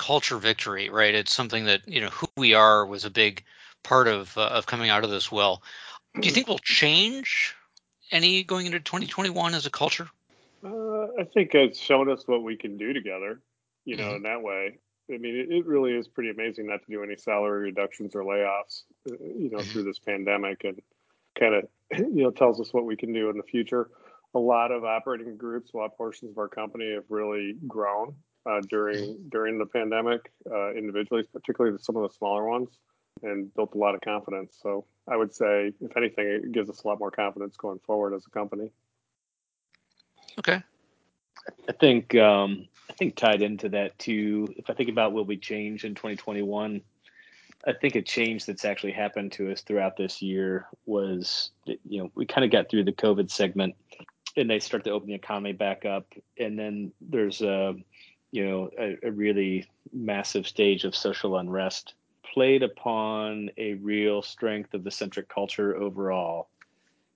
culture 0.00 0.38
victory, 0.38 0.88
right? 0.88 1.14
It's 1.14 1.32
something 1.32 1.66
that 1.66 1.86
you 1.86 2.00
know 2.00 2.08
who 2.08 2.26
we 2.36 2.54
are 2.54 2.86
was 2.86 3.04
a 3.04 3.10
big 3.10 3.44
part 3.82 4.08
of 4.08 4.36
uh, 4.38 4.46
of 4.46 4.64
coming 4.64 4.88
out 4.88 5.04
of 5.04 5.10
this 5.10 5.30
well. 5.30 5.62
Do 6.18 6.26
you 6.26 6.32
think 6.32 6.48
we'll 6.48 6.58
change 6.58 7.54
any 8.10 8.42
going 8.42 8.64
into 8.64 8.80
2021 8.80 9.54
as 9.54 9.66
a 9.66 9.70
culture? 9.70 10.08
Uh, 10.64 11.04
I 11.18 11.24
think 11.34 11.54
it's 11.54 11.78
shown 11.78 12.10
us 12.10 12.26
what 12.26 12.42
we 12.42 12.56
can 12.56 12.78
do 12.78 12.94
together. 12.94 13.40
You 13.84 13.96
know, 13.96 14.04
mm-hmm. 14.04 14.16
in 14.16 14.22
that 14.22 14.42
way. 14.42 14.78
I 15.12 15.18
mean, 15.18 15.36
it, 15.36 15.50
it, 15.50 15.66
really 15.66 15.92
is 15.92 16.06
pretty 16.06 16.30
amazing 16.30 16.68
not 16.68 16.82
to 16.84 16.90
do 16.90 17.02
any 17.02 17.16
salary 17.16 17.62
reductions 17.62 18.14
or 18.14 18.22
layoffs. 18.22 18.84
Uh, 19.06 19.16
you 19.20 19.50
know, 19.50 19.58
mm-hmm. 19.58 19.70
through 19.70 19.82
this 19.84 19.98
pandemic, 19.98 20.64
and 20.64 20.80
kind 21.38 21.54
of 21.54 21.68
you 21.98 22.22
know 22.22 22.30
tells 22.30 22.58
us 22.58 22.72
what 22.72 22.86
we 22.86 22.96
can 22.96 23.12
do 23.12 23.28
in 23.28 23.36
the 23.36 23.42
future. 23.42 23.90
A 24.34 24.38
lot 24.38 24.72
of 24.72 24.82
operating 24.82 25.36
groups, 25.36 25.72
a 25.74 25.76
lot 25.76 25.86
of 25.86 25.98
portions 25.98 26.30
of 26.30 26.38
our 26.38 26.48
company 26.48 26.94
have 26.94 27.04
really 27.10 27.56
grown 27.68 28.14
uh, 28.46 28.60
during 28.68 29.28
during 29.28 29.58
the 29.58 29.66
pandemic, 29.66 30.30
uh, 30.50 30.72
individually, 30.72 31.24
particularly 31.32 31.76
some 31.80 31.96
of 31.96 32.02
the 32.02 32.14
smaller 32.14 32.46
ones, 32.46 32.68
and 33.22 33.52
built 33.54 33.74
a 33.74 33.78
lot 33.78 33.94
of 33.94 34.00
confidence. 34.00 34.56
So 34.62 34.84
I 35.08 35.16
would 35.16 35.34
say, 35.34 35.72
if 35.80 35.96
anything, 35.96 36.26
it 36.26 36.52
gives 36.52 36.70
us 36.70 36.82
a 36.82 36.88
lot 36.88 36.98
more 36.98 37.10
confidence 37.10 37.56
going 37.56 37.80
forward 37.80 38.14
as 38.14 38.26
a 38.26 38.30
company. 38.30 38.70
Okay. 40.38 40.62
I 41.68 41.72
think 41.72 42.14
um, 42.16 42.68
I 42.88 42.92
think 42.94 43.16
tied 43.16 43.42
into 43.42 43.68
that 43.70 43.98
too. 43.98 44.48
If 44.56 44.70
I 44.70 44.74
think 44.74 44.88
about 44.88 45.12
what 45.12 45.26
we 45.26 45.36
changed 45.36 45.84
in 45.84 45.94
2021, 45.94 46.80
I 47.66 47.72
think 47.72 47.94
a 47.94 48.02
change 48.02 48.46
that's 48.46 48.64
actually 48.64 48.92
happened 48.92 49.32
to 49.32 49.50
us 49.52 49.60
throughout 49.62 49.96
this 49.96 50.22
year 50.22 50.66
was, 50.86 51.50
you 51.66 52.02
know, 52.02 52.10
we 52.14 52.24
kind 52.26 52.44
of 52.44 52.50
got 52.50 52.70
through 52.70 52.84
the 52.84 52.92
COVID 52.92 53.30
segment, 53.30 53.74
and 54.36 54.48
they 54.48 54.58
start 54.58 54.84
to 54.84 54.90
open 54.90 55.08
the 55.08 55.14
economy 55.14 55.52
back 55.52 55.84
up, 55.84 56.06
and 56.38 56.58
then 56.58 56.92
there's 57.00 57.42
a 57.42 57.74
you 58.32 58.46
know, 58.46 58.70
a, 58.78 58.96
a 59.02 59.10
really 59.10 59.68
massive 59.92 60.46
stage 60.46 60.84
of 60.84 60.94
social 60.94 61.36
unrest 61.36 61.94
played 62.22 62.62
upon 62.62 63.50
a 63.56 63.74
real 63.74 64.22
strength 64.22 64.74
of 64.74 64.84
the 64.84 64.90
centric 64.90 65.28
culture 65.28 65.76
overall 65.76 66.48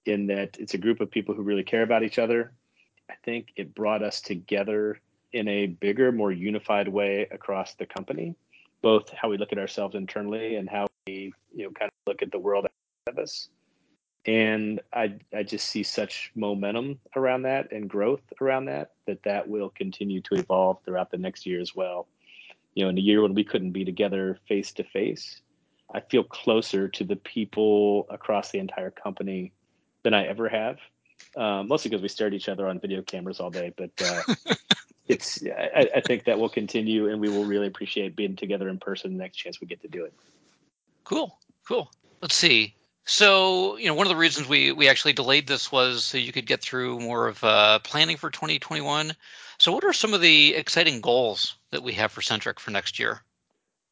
in 0.07 0.27
that 0.27 0.57
it's 0.59 0.75
a 0.75 0.79
group 0.79 1.01
of 1.01 1.11
people 1.11 1.35
who 1.35 1.43
really 1.43 1.63
care 1.63 1.83
about 1.83 2.03
each 2.03 2.19
other. 2.19 2.53
I 3.11 3.15
think 3.25 3.53
it 3.57 3.75
brought 3.75 4.03
us 4.03 4.21
together 4.21 5.01
in 5.33 5.49
a 5.49 5.67
bigger, 5.67 6.13
more 6.13 6.33
unified 6.33 6.89
way 6.89 7.29
across 7.31 7.75
the 7.75 7.87
company, 7.87 8.35
both 8.83 9.11
how 9.11 9.29
we 9.29 9.37
look 9.37 9.53
at 9.53 9.59
ourselves 9.59 9.95
internally 9.95 10.57
and 10.57 10.69
how 10.69 10.87
we, 11.07 11.33
you 11.55 11.65
know 11.65 11.71
kind 11.71 11.89
of 11.89 11.95
look 12.07 12.23
at 12.23 12.33
the 12.33 12.39
world 12.39 12.67
of 13.07 13.19
us 13.19 13.49
and 14.27 14.81
I 14.93 15.15
I 15.35 15.43
just 15.43 15.69
see 15.69 15.83
such 15.83 16.31
momentum 16.35 16.99
around 17.15 17.43
that 17.43 17.73
and 17.73 17.89
growth 17.89 18.23
around 18.41 18.67
that 18.67 18.93
that 19.07 19.23
that 19.25 19.49
will 19.49 19.71
continue 19.71 20.21
to 20.23 20.37
evolve 20.37 20.79
throughout 20.85 21.11
the 21.11 21.19
next 21.19 21.47
year 21.47 21.61
as 21.61 21.75
well. 21.75 22.07
You 22.75 22.85
know, 22.85 22.89
in 22.91 22.99
a 22.99 23.03
year 23.03 23.23
when 23.23 23.35
we 23.35 23.45
couldn't 23.45 23.73
be 23.73 23.85
together 23.85 24.39
face 24.49 24.73
to 24.73 24.85
face, 24.85 25.41
I 25.93 26.01
feel 26.01 26.25
closer 26.25 26.89
to 26.89 27.05
the 27.05 27.17
people 27.17 28.07
across 28.11 28.51
the 28.51 28.59
entire 28.59 28.91
company 28.91 29.53
than 30.03 30.15
I 30.15 30.27
ever 30.27 30.49
have. 30.49 30.79
Um, 31.37 31.69
mostly 31.69 31.91
because 31.91 32.03
we 32.03 32.09
stare 32.09 32.27
at 32.29 32.35
each 32.35 32.49
other 32.49 32.69
on 32.69 32.81
video 32.81 33.03
cameras 33.03 33.41
all 33.41 33.51
day, 33.51 33.73
but 33.77 33.91
uh, 34.05 34.55
it's 35.09 35.43
I, 35.45 35.89
I 35.97 36.01
think 36.01 36.25
that 36.25 36.39
will 36.39 36.49
continue, 36.49 37.09
and 37.09 37.21
we 37.21 37.29
will 37.29 37.45
really 37.45 37.67
appreciate 37.67 38.17
being 38.17 38.37
together 38.37 38.69
in 38.69 38.79
person 38.79 39.13
the 39.13 39.23
next 39.23 39.37
chance 39.37 39.61
we 39.61 39.67
get 39.67 39.81
to 39.83 39.89
do 39.89 40.05
it. 40.05 40.13
Cool, 41.05 41.39
cool. 41.67 41.91
Let's 42.21 42.35
see. 42.35 42.75
So, 43.07 43.77
you 43.77 43.87
know, 43.87 43.95
one 43.95 44.07
of 44.07 44.11
the 44.11 44.17
reasons 44.17 44.49
we 44.49 44.73
we 44.73 44.89
actually 44.89 45.13
delayed 45.13 45.47
this 45.47 45.71
was 45.71 46.05
so 46.05 46.17
you 46.17 46.33
could 46.33 46.47
get 46.47 46.63
through 46.63 47.01
more 47.01 47.29
of 47.29 47.45
uh, 47.45 47.79
planning 47.81 48.17
for 48.17 48.31
2021. 48.31 49.13
So, 49.59 49.73
what 49.73 49.85
are 49.85 49.93
some 49.93 50.15
of 50.15 50.23
the 50.23 50.55
exciting 50.55 51.01
goals 51.01 51.57
that 51.71 51.83
we 51.83 51.93
have 51.93 52.13
for 52.13 52.23
Centric 52.23 52.59
for 52.59 52.71
next 52.71 52.99
year? 52.99 53.21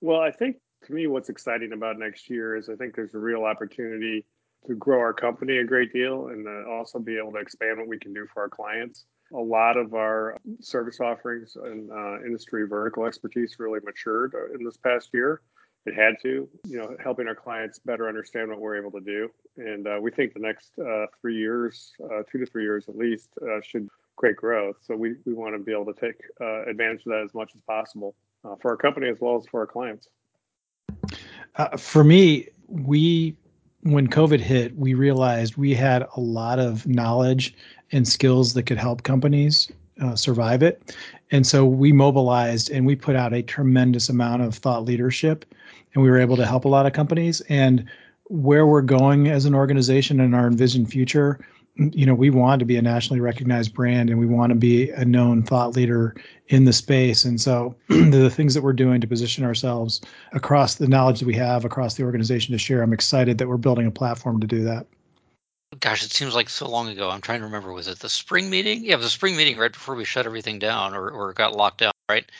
Well, 0.00 0.20
I 0.20 0.30
think 0.30 0.56
to 0.86 0.94
me, 0.94 1.06
what's 1.06 1.28
exciting 1.28 1.72
about 1.72 1.98
next 1.98 2.30
year 2.30 2.56
is 2.56 2.70
I 2.70 2.74
think 2.74 2.94
there's 2.94 3.14
a 3.14 3.18
real 3.18 3.44
opportunity 3.44 4.24
to 4.66 4.74
grow 4.74 4.98
our 4.98 5.12
company 5.12 5.58
a 5.58 5.64
great 5.64 5.92
deal 5.92 6.28
and 6.28 6.46
uh, 6.46 6.70
also 6.70 6.98
be 6.98 7.18
able 7.18 7.32
to 7.32 7.38
expand 7.38 7.78
what 7.78 7.88
we 7.88 7.98
can 7.98 8.14
do 8.14 8.26
for 8.32 8.42
our 8.42 8.48
clients. 8.48 9.04
A 9.34 9.36
lot 9.36 9.76
of 9.76 9.92
our 9.94 10.38
service 10.60 11.00
offerings 11.00 11.56
and 11.56 11.90
uh, 11.90 12.20
industry 12.24 12.66
vertical 12.66 13.04
expertise 13.04 13.56
really 13.58 13.80
matured 13.84 14.34
uh, 14.34 14.54
in 14.54 14.64
this 14.64 14.76
past 14.76 15.10
year 15.12 15.42
it 15.84 15.94
had 15.94 16.14
to, 16.22 16.48
you 16.66 16.78
know, 16.78 16.96
helping 17.02 17.26
our 17.26 17.34
clients 17.34 17.78
better 17.78 18.08
understand 18.08 18.48
what 18.48 18.60
we're 18.60 18.76
able 18.76 18.92
to 18.92 19.00
do. 19.00 19.30
And 19.56 19.86
uh, 19.86 19.98
we 20.00 20.10
think 20.10 20.34
the 20.34 20.40
next 20.40 20.78
uh, 20.78 21.06
three 21.20 21.36
years, 21.36 21.92
uh, 22.04 22.22
two 22.30 22.38
to 22.38 22.46
three 22.46 22.62
years 22.62 22.88
at 22.88 22.96
least, 22.96 23.30
uh, 23.42 23.60
should 23.62 23.88
create 24.16 24.36
growth. 24.36 24.76
So 24.82 24.94
we, 24.94 25.14
we 25.24 25.32
want 25.32 25.54
to 25.54 25.58
be 25.58 25.72
able 25.72 25.92
to 25.92 26.00
take 26.00 26.20
uh, 26.40 26.64
advantage 26.66 27.00
of 27.06 27.12
that 27.12 27.22
as 27.24 27.34
much 27.34 27.52
as 27.54 27.60
possible 27.62 28.14
uh, 28.44 28.54
for 28.60 28.70
our 28.70 28.76
company 28.76 29.08
as 29.08 29.18
well 29.20 29.36
as 29.36 29.46
for 29.46 29.60
our 29.60 29.66
clients. 29.66 30.08
for 31.76 32.04
me, 32.04 32.48
we 32.68 33.36
when 33.82 34.06
COVID 34.06 34.38
hit, 34.38 34.76
we 34.76 34.94
realized 34.94 35.56
we 35.56 35.74
had 35.74 36.06
a 36.16 36.20
lot 36.20 36.60
of 36.60 36.86
knowledge 36.86 37.54
and 37.90 38.06
skills 38.06 38.54
that 38.54 38.62
could 38.62 38.78
help 38.78 39.02
companies 39.02 39.70
uh, 40.00 40.14
survive 40.14 40.62
it. 40.62 40.96
And 41.30 41.46
so 41.46 41.66
we 41.66 41.92
mobilized 41.92 42.70
and 42.70 42.86
we 42.86 42.94
put 42.94 43.16
out 43.16 43.32
a 43.32 43.42
tremendous 43.42 44.08
amount 44.08 44.42
of 44.42 44.54
thought 44.54 44.84
leadership 44.84 45.44
and 45.94 46.02
we 46.02 46.10
were 46.10 46.18
able 46.18 46.36
to 46.36 46.46
help 46.46 46.64
a 46.64 46.68
lot 46.68 46.86
of 46.86 46.92
companies. 46.92 47.40
And 47.42 47.84
where 48.24 48.66
we're 48.66 48.82
going 48.82 49.28
as 49.28 49.44
an 49.44 49.54
organization 49.54 50.20
and 50.20 50.34
our 50.34 50.46
envisioned 50.46 50.90
future, 50.90 51.44
you 51.76 52.04
know, 52.04 52.14
we 52.14 52.30
want 52.30 52.60
to 52.60 52.66
be 52.66 52.76
a 52.76 52.82
nationally 52.82 53.20
recognized 53.20 53.74
brand 53.74 54.10
and 54.10 54.18
we 54.18 54.26
want 54.26 54.50
to 54.50 54.54
be 54.54 54.90
a 54.90 55.04
known 55.04 55.42
thought 55.42 55.74
leader 55.74 56.14
in 56.48 56.64
the 56.64 56.72
space. 56.72 57.24
And 57.24 57.40
so 57.40 57.74
the 57.88 58.30
things 58.30 58.54
that 58.54 58.62
we're 58.62 58.74
doing 58.74 59.00
to 59.00 59.06
position 59.06 59.44
ourselves 59.44 60.00
across 60.32 60.74
the 60.74 60.88
knowledge 60.88 61.20
that 61.20 61.26
we 61.26 61.34
have 61.34 61.64
across 61.64 61.94
the 61.94 62.04
organization 62.04 62.52
to 62.52 62.58
share, 62.58 62.82
I'm 62.82 62.92
excited 62.92 63.38
that 63.38 63.48
we're 63.48 63.56
building 63.56 63.86
a 63.86 63.90
platform 63.90 64.40
to 64.40 64.46
do 64.46 64.62
that. 64.64 64.86
Gosh, 65.80 66.04
it 66.04 66.12
seems 66.12 66.34
like 66.34 66.50
so 66.50 66.68
long 66.68 66.88
ago. 66.88 67.08
I'm 67.08 67.22
trying 67.22 67.40
to 67.40 67.46
remember. 67.46 67.72
Was 67.72 67.88
it 67.88 67.98
the 67.98 68.08
spring 68.08 68.50
meeting? 68.50 68.84
Yeah, 68.84 68.92
it 68.92 68.96
was 68.96 69.06
the 69.06 69.10
spring 69.10 69.36
meeting 69.36 69.56
right 69.56 69.72
before 69.72 69.94
we 69.94 70.04
shut 70.04 70.26
everything 70.26 70.58
down 70.58 70.94
or, 70.94 71.08
or 71.08 71.32
got 71.32 71.56
locked 71.56 71.78
down, 71.78 71.92
right? 72.10 72.30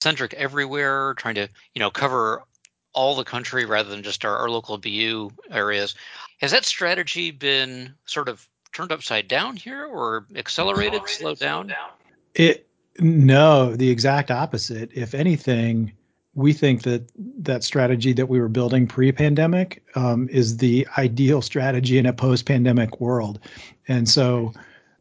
Centric 0.00 0.34
everywhere, 0.34 1.14
trying 1.14 1.34
to, 1.34 1.48
you 1.74 1.80
know, 1.80 1.90
cover 1.90 2.44
all 2.92 3.14
the 3.14 3.24
country 3.24 3.64
rather 3.64 3.88
than 3.88 4.02
just 4.02 4.24
our, 4.24 4.36
our 4.36 4.50
local 4.50 4.78
BU 4.78 5.30
areas. 5.50 5.94
Has 6.40 6.50
that 6.52 6.64
strategy 6.64 7.30
been 7.30 7.94
sort 8.06 8.28
of 8.28 8.48
turned 8.72 8.92
upside 8.92 9.28
down 9.28 9.56
here 9.56 9.84
or 9.84 10.26
accelerated, 10.34 11.00
accelerated 11.00 11.08
slowed 11.08 11.38
down? 11.38 11.68
down? 11.68 11.90
It 12.34 12.66
no, 12.98 13.74
the 13.76 13.88
exact 13.88 14.30
opposite. 14.30 14.90
If 14.92 15.14
anything, 15.14 15.92
we 16.34 16.52
think 16.52 16.82
that 16.82 17.10
that 17.16 17.64
strategy 17.64 18.12
that 18.12 18.26
we 18.26 18.40
were 18.40 18.48
building 18.48 18.86
pre-pandemic 18.86 19.82
um, 19.94 20.28
is 20.30 20.58
the 20.58 20.86
ideal 20.98 21.40
strategy 21.40 21.98
in 21.98 22.06
a 22.06 22.12
post-pandemic 22.12 23.00
world, 23.00 23.40
and 23.88 24.08
so, 24.08 24.52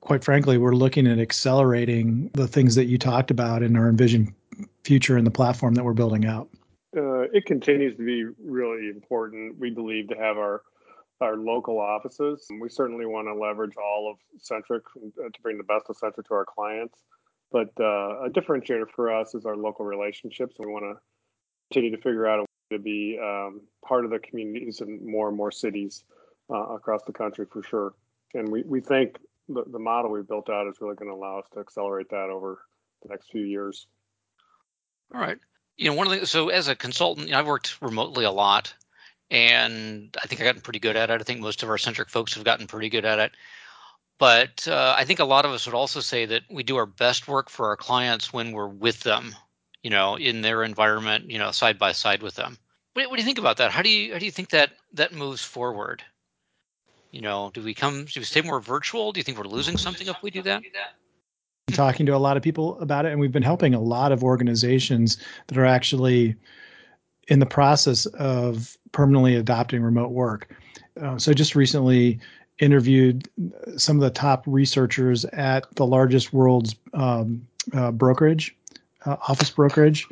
quite 0.02 0.24
frankly, 0.24 0.58
we're 0.58 0.76
looking 0.76 1.08
at 1.08 1.20
accelerating 1.20 2.30
the 2.34 2.48
things 2.48 2.76
that 2.76 2.86
you 2.86 2.98
talked 2.98 3.32
about 3.32 3.64
in 3.64 3.76
our 3.76 3.90
envision 3.90 4.34
future 4.84 5.18
in 5.18 5.26
the 5.26 5.32
platform 5.32 5.76
that 5.76 5.84
we're 5.84 5.94
building 5.94 6.26
out 6.26 6.50
uh, 6.96 7.22
it 7.34 7.46
continues 7.46 7.96
to 7.98 8.04
be 8.04 8.26
really 8.44 8.90
important. 8.90 9.60
We 9.60 9.70
believe 9.70 10.10
to 10.10 10.16
have 10.16 10.38
our 10.38 10.64
our 11.22 11.36
local 11.36 11.80
offices. 11.80 12.48
We 12.62 12.70
certainly 12.70 13.06
want 13.06 13.28
to 13.28 13.34
leverage 13.34 13.76
all 13.76 14.10
of 14.10 14.42
Centric 14.42 14.84
uh, 14.96 15.30
to 15.30 15.42
bring 15.42 15.58
the 15.58 15.66
best 15.66 15.86
of 15.90 15.98
Centric 15.98 16.28
to 16.28 16.34
our 16.34 16.46
clients. 16.46 17.04
But 17.52 17.72
uh, 17.78 18.24
a 18.24 18.30
differentiator 18.30 18.90
for 18.96 19.14
us 19.14 19.36
is 19.36 19.46
our 19.46 19.58
local 19.58 19.86
relationships. 19.86 20.56
We 20.58 20.68
want 20.68 20.86
to 20.86 21.02
continue 21.70 21.94
to 21.94 22.02
figure 22.02 22.26
out 22.26 22.40
a 22.40 22.42
way 22.44 22.78
to 22.78 22.80
be 22.80 23.20
um, 23.22 23.62
part 23.86 24.06
of 24.06 24.12
the 24.12 24.20
communities 24.20 24.80
in 24.80 25.06
more 25.06 25.28
and 25.28 25.36
more 25.36 25.52
cities 25.52 26.06
uh, 26.50 26.76
across 26.76 27.02
the 27.04 27.12
country 27.12 27.46
for 27.52 27.64
sure. 27.64 27.96
And 28.34 28.48
we, 28.48 28.62
we 28.64 28.80
think 28.80 29.18
the, 29.50 29.66
the 29.66 29.80
model 29.80 30.12
we've 30.12 30.28
built 30.28 30.50
out 30.50 30.68
is 30.68 30.76
really 30.80 30.96
going 30.96 31.10
to 31.10 31.16
allow 31.16 31.40
us 31.40 31.48
to 31.54 31.60
accelerate 31.60 32.10
that 32.12 32.30
over 32.30 32.60
the 33.02 33.10
next 33.10 33.30
few 33.30 33.44
years. 33.44 33.88
All 35.14 35.20
right 35.20 35.40
you 35.80 35.90
know, 35.90 35.96
one 35.96 36.12
of 36.12 36.20
the 36.20 36.28
so 36.28 36.50
as 36.50 36.68
a 36.68 36.76
consultant, 36.76 37.28
you 37.28 37.34
know, 37.34 37.40
I've 37.40 37.48
worked 37.48 37.82
remotely 37.82 38.26
a 38.26 38.32
lot, 38.32 38.74
and 39.32 40.16
I 40.22 40.28
think 40.28 40.42
I've 40.42 40.46
gotten 40.46 40.62
pretty 40.62 40.80
good 40.80 40.98
at 40.98 41.10
it. 41.10 41.22
I 41.22 41.24
think 41.24 41.40
most 41.40 41.64
of 41.64 41.70
our 41.70 41.78
centric 41.78 42.10
folks 42.10 42.34
have 42.34 42.44
gotten 42.44 42.68
pretty 42.68 42.90
good 42.90 43.06
at 43.06 43.20
it. 43.20 43.32
But 44.18 44.68
uh, 44.68 44.94
I 44.98 45.06
think 45.06 45.20
a 45.20 45.26
lot 45.26 45.46
of 45.46 45.52
us 45.52 45.66
would 45.66 45.76
also 45.76 46.02
say 46.02 46.26
that 46.26 46.44
we 46.50 46.64
do 46.64 46.76
our 46.76 46.86
best 46.86 47.30
work 47.30 47.50
for 47.50 47.68
our 47.68 47.78
clients 47.78 48.34
when 48.34 48.52
we're 48.52 48.68
with 48.68 49.00
them, 49.00 49.34
you 49.82 49.90
know, 49.90 50.18
in 50.18 50.42
their 50.42 50.64
environment, 50.66 51.32
you 51.32 51.40
know, 51.40 51.52
side 51.52 51.80
by 51.80 51.94
side 51.94 52.22
with 52.22 52.36
them. 52.36 52.58
What, 52.94 53.10
what 53.10 53.16
do 53.16 53.22
you 53.22 53.26
think 53.26 53.40
about 53.40 53.56
that? 53.58 53.72
How 53.72 53.82
do 53.82 53.90
you 53.90 54.12
how 54.12 54.20
do 54.20 54.26
you 54.26 54.32
think 54.32 54.50
that 54.50 54.72
that 54.94 55.14
moves 55.14 55.42
forward? 55.42 56.04
You 57.12 57.22
know, 57.22 57.52
do 57.54 57.62
we 57.64 57.74
come 57.74 58.04
do 58.04 58.20
we 58.20 58.26
stay 58.26 58.42
more 58.42 58.60
virtual? 58.60 59.14
Do 59.14 59.22
you 59.22 59.24
think 59.24 59.38
we're 59.38 59.46
losing 59.46 59.78
something 59.78 60.08
if 60.08 60.22
we 60.22 60.30
do 60.30 60.42
that? 60.44 60.62
talking 61.76 62.06
to 62.06 62.16
a 62.16 62.18
lot 62.18 62.38
of 62.38 62.44
people 62.44 62.80
about 62.80 63.06
it, 63.06 63.12
and 63.12 63.20
we've 63.20 63.32
been 63.32 63.44
helping 63.44 63.74
a 63.74 63.80
lot 63.80 64.12
of 64.12 64.24
organizations 64.24 65.18
that 65.48 65.58
are 65.58 65.66
actually 65.66 66.36
in 67.28 67.40
the 67.40 67.46
process 67.46 68.06
of 68.08 68.78
permanently 68.92 69.36
adopting 69.36 69.82
remote 69.82 70.12
work. 70.12 70.56
Uh, 71.02 71.18
so 71.18 71.34
just 71.34 71.56
recently 71.56 72.20
interviewed 72.60 73.28
some 73.78 73.98
of 73.98 74.02
the 74.02 74.10
top 74.10 74.44
researchers 74.46 75.26
at 75.26 75.66
the 75.76 75.86
largest 75.86 76.34
world's 76.34 76.76
um, 76.94 77.46
uh, 77.74 77.92
brokerage, 77.92 78.56
uh, 79.06 79.16
office 79.28 79.50
brokerage 79.50 80.06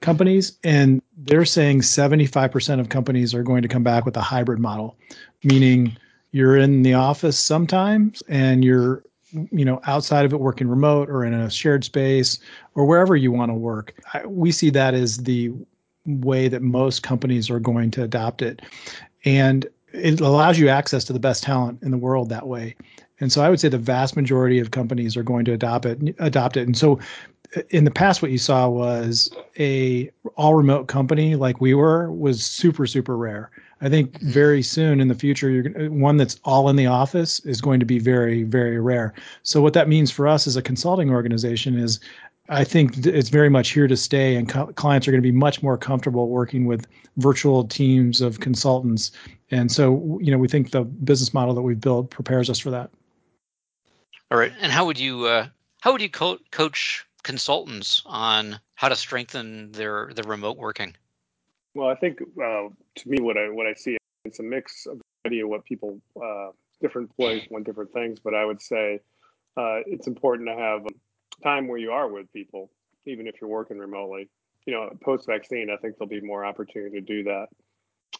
companies, 0.00 0.58
and 0.64 1.00
they're 1.16 1.44
saying 1.44 1.80
75% 1.80 2.80
of 2.80 2.88
companies 2.90 3.34
are 3.34 3.42
going 3.42 3.62
to 3.62 3.68
come 3.68 3.82
back 3.82 4.04
with 4.04 4.16
a 4.16 4.20
hybrid 4.20 4.58
model, 4.58 4.96
meaning 5.44 5.96
you're 6.32 6.58
in 6.58 6.82
the 6.82 6.94
office 6.94 7.38
sometimes 7.38 8.22
and 8.28 8.64
you're 8.64 9.02
you 9.50 9.64
know 9.64 9.80
outside 9.84 10.24
of 10.24 10.32
it 10.32 10.40
working 10.40 10.68
remote 10.68 11.10
or 11.10 11.24
in 11.24 11.34
a 11.34 11.50
shared 11.50 11.84
space 11.84 12.38
or 12.74 12.84
wherever 12.84 13.16
you 13.16 13.32
want 13.32 13.50
to 13.50 13.54
work 13.54 13.94
I, 14.12 14.24
we 14.26 14.52
see 14.52 14.70
that 14.70 14.94
as 14.94 15.18
the 15.18 15.52
way 16.06 16.48
that 16.48 16.62
most 16.62 17.02
companies 17.02 17.50
are 17.50 17.60
going 17.60 17.90
to 17.92 18.02
adopt 18.02 18.42
it. 18.42 18.62
And 19.24 19.66
it 19.92 20.20
allows 20.20 20.58
you 20.58 20.68
access 20.68 21.04
to 21.04 21.12
the 21.12 21.20
best 21.20 21.42
talent 21.42 21.82
in 21.82 21.90
the 21.90 21.98
world 21.98 22.28
that 22.28 22.46
way. 22.46 22.76
And 23.20 23.32
so 23.32 23.42
i 23.42 23.48
would 23.48 23.60
say 23.60 23.68
the 23.68 23.78
vast 23.78 24.16
majority 24.16 24.58
of 24.58 24.72
companies 24.72 25.16
are 25.16 25.22
going 25.22 25.44
to 25.46 25.52
adopt 25.52 25.86
it 25.86 26.16
adopt 26.18 26.56
it. 26.56 26.66
And 26.66 26.76
so 26.76 26.98
uh, 27.56 27.62
in 27.70 27.84
the 27.84 27.90
past 27.90 28.22
what 28.22 28.32
you 28.32 28.38
saw 28.38 28.68
was 28.68 29.30
a 29.58 30.10
all 30.36 30.54
remote 30.54 30.88
company 30.88 31.36
like 31.36 31.60
we 31.60 31.74
were 31.74 32.10
was 32.10 32.44
super 32.44 32.86
super 32.86 33.16
rare 33.16 33.50
I 33.80 33.88
think 33.88 34.20
very 34.20 34.62
soon 34.62 35.00
in 35.00 35.08
the 35.08 35.14
future, 35.14 35.50
you're 35.50 35.90
one 35.90 36.16
that's 36.16 36.40
all 36.44 36.68
in 36.68 36.76
the 36.76 36.86
office 36.86 37.40
is 37.40 37.60
going 37.60 37.80
to 37.80 37.86
be 37.86 37.98
very, 37.98 38.44
very 38.44 38.80
rare. 38.80 39.14
So 39.42 39.60
what 39.60 39.74
that 39.74 39.88
means 39.88 40.10
for 40.10 40.28
us 40.28 40.46
as 40.46 40.56
a 40.56 40.62
consulting 40.62 41.10
organization 41.10 41.78
is, 41.78 42.00
I 42.48 42.62
think 42.62 43.06
it's 43.06 43.30
very 43.30 43.48
much 43.48 43.70
here 43.70 43.88
to 43.88 43.96
stay, 43.96 44.36
and 44.36 44.48
co- 44.48 44.66
clients 44.74 45.08
are 45.08 45.10
going 45.10 45.22
to 45.22 45.26
be 45.26 45.32
much 45.32 45.62
more 45.62 45.78
comfortable 45.78 46.28
working 46.28 46.66
with 46.66 46.86
virtual 47.16 47.64
teams 47.64 48.20
of 48.20 48.40
consultants. 48.40 49.12
And 49.50 49.72
so, 49.72 50.18
you 50.20 50.30
know, 50.30 50.38
we 50.38 50.48
think 50.48 50.70
the 50.70 50.82
business 50.82 51.32
model 51.32 51.54
that 51.54 51.62
we've 51.62 51.80
built 51.80 52.10
prepares 52.10 52.50
us 52.50 52.58
for 52.58 52.70
that. 52.70 52.90
All 54.30 54.38
right. 54.38 54.52
And 54.60 54.70
how 54.72 54.84
would 54.84 54.98
you 54.98 55.26
uh, 55.26 55.46
how 55.80 55.92
would 55.92 56.02
you 56.02 56.10
co- 56.10 56.40
coach 56.50 57.06
consultants 57.22 58.02
on 58.04 58.60
how 58.74 58.88
to 58.88 58.96
strengthen 58.96 59.72
their 59.72 60.10
their 60.14 60.24
remote 60.24 60.58
working? 60.58 60.96
Well, 61.74 61.88
I 61.88 61.96
think 61.96 62.20
uh, 62.22 62.68
to 62.96 63.08
me, 63.08 63.20
what 63.20 63.36
I 63.36 63.48
what 63.50 63.66
I 63.66 63.74
see 63.74 63.96
it's 64.24 64.38
a 64.38 64.42
mix 64.42 64.86
of 64.86 65.00
idea 65.26 65.46
what 65.46 65.64
people 65.64 66.00
uh, 66.22 66.50
different 66.80 67.10
employees 67.10 67.46
want 67.50 67.66
different 67.66 67.92
things, 67.92 68.20
but 68.20 68.34
I 68.34 68.44
would 68.44 68.60
say 68.60 69.00
uh, 69.56 69.80
it's 69.86 70.06
important 70.06 70.48
to 70.48 70.56
have 70.56 70.82
time 71.42 71.68
where 71.68 71.78
you 71.78 71.92
are 71.92 72.08
with 72.08 72.32
people, 72.32 72.70
even 73.06 73.26
if 73.26 73.40
you're 73.40 73.50
working 73.50 73.78
remotely. 73.78 74.28
You 74.66 74.74
know, 74.74 74.90
post 75.02 75.26
vaccine, 75.26 75.68
I 75.70 75.76
think 75.76 75.98
there'll 75.98 76.08
be 76.08 76.20
more 76.20 76.44
opportunity 76.44 77.00
to 77.00 77.00
do 77.00 77.24
that. 77.24 77.48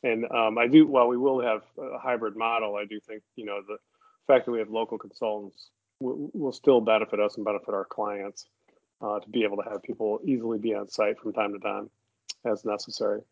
And 0.03 0.31
um, 0.31 0.59
I 0.59 0.67
do, 0.67 0.87
while 0.87 1.09
we 1.09 1.17
will 1.17 1.41
have 1.41 1.63
a 1.79 1.99
hybrid 1.99 2.37
model, 2.37 2.77
I 2.77 2.85
do 2.85 3.01
think, 3.01 3.23
you 3.37 3.47
know, 3.47 3.61
the 3.67 3.79
fact 4.27 4.45
that 4.45 4.53
we 4.53 4.59
have 4.59 4.69
local 4.69 4.99
consultants 4.99 5.71
will, 6.01 6.31
will 6.35 6.53
still 6.53 6.81
benefit 6.81 7.21
us 7.21 7.37
and 7.37 7.45
benefit 7.45 7.73
our 7.73 7.87
clients 7.87 8.47
uh, 9.01 9.21
to 9.21 9.29
be 9.31 9.45
able 9.45 9.57
to 9.63 9.71
have 9.71 9.83
people 9.83 10.21
easily 10.25 10.59
be 10.59 10.75
on 10.75 10.89
site 10.89 11.19
from 11.19 11.33
time 11.33 11.53
to 11.53 11.59
time 11.59 11.89
as 12.45 12.65
necessary. 12.65 13.23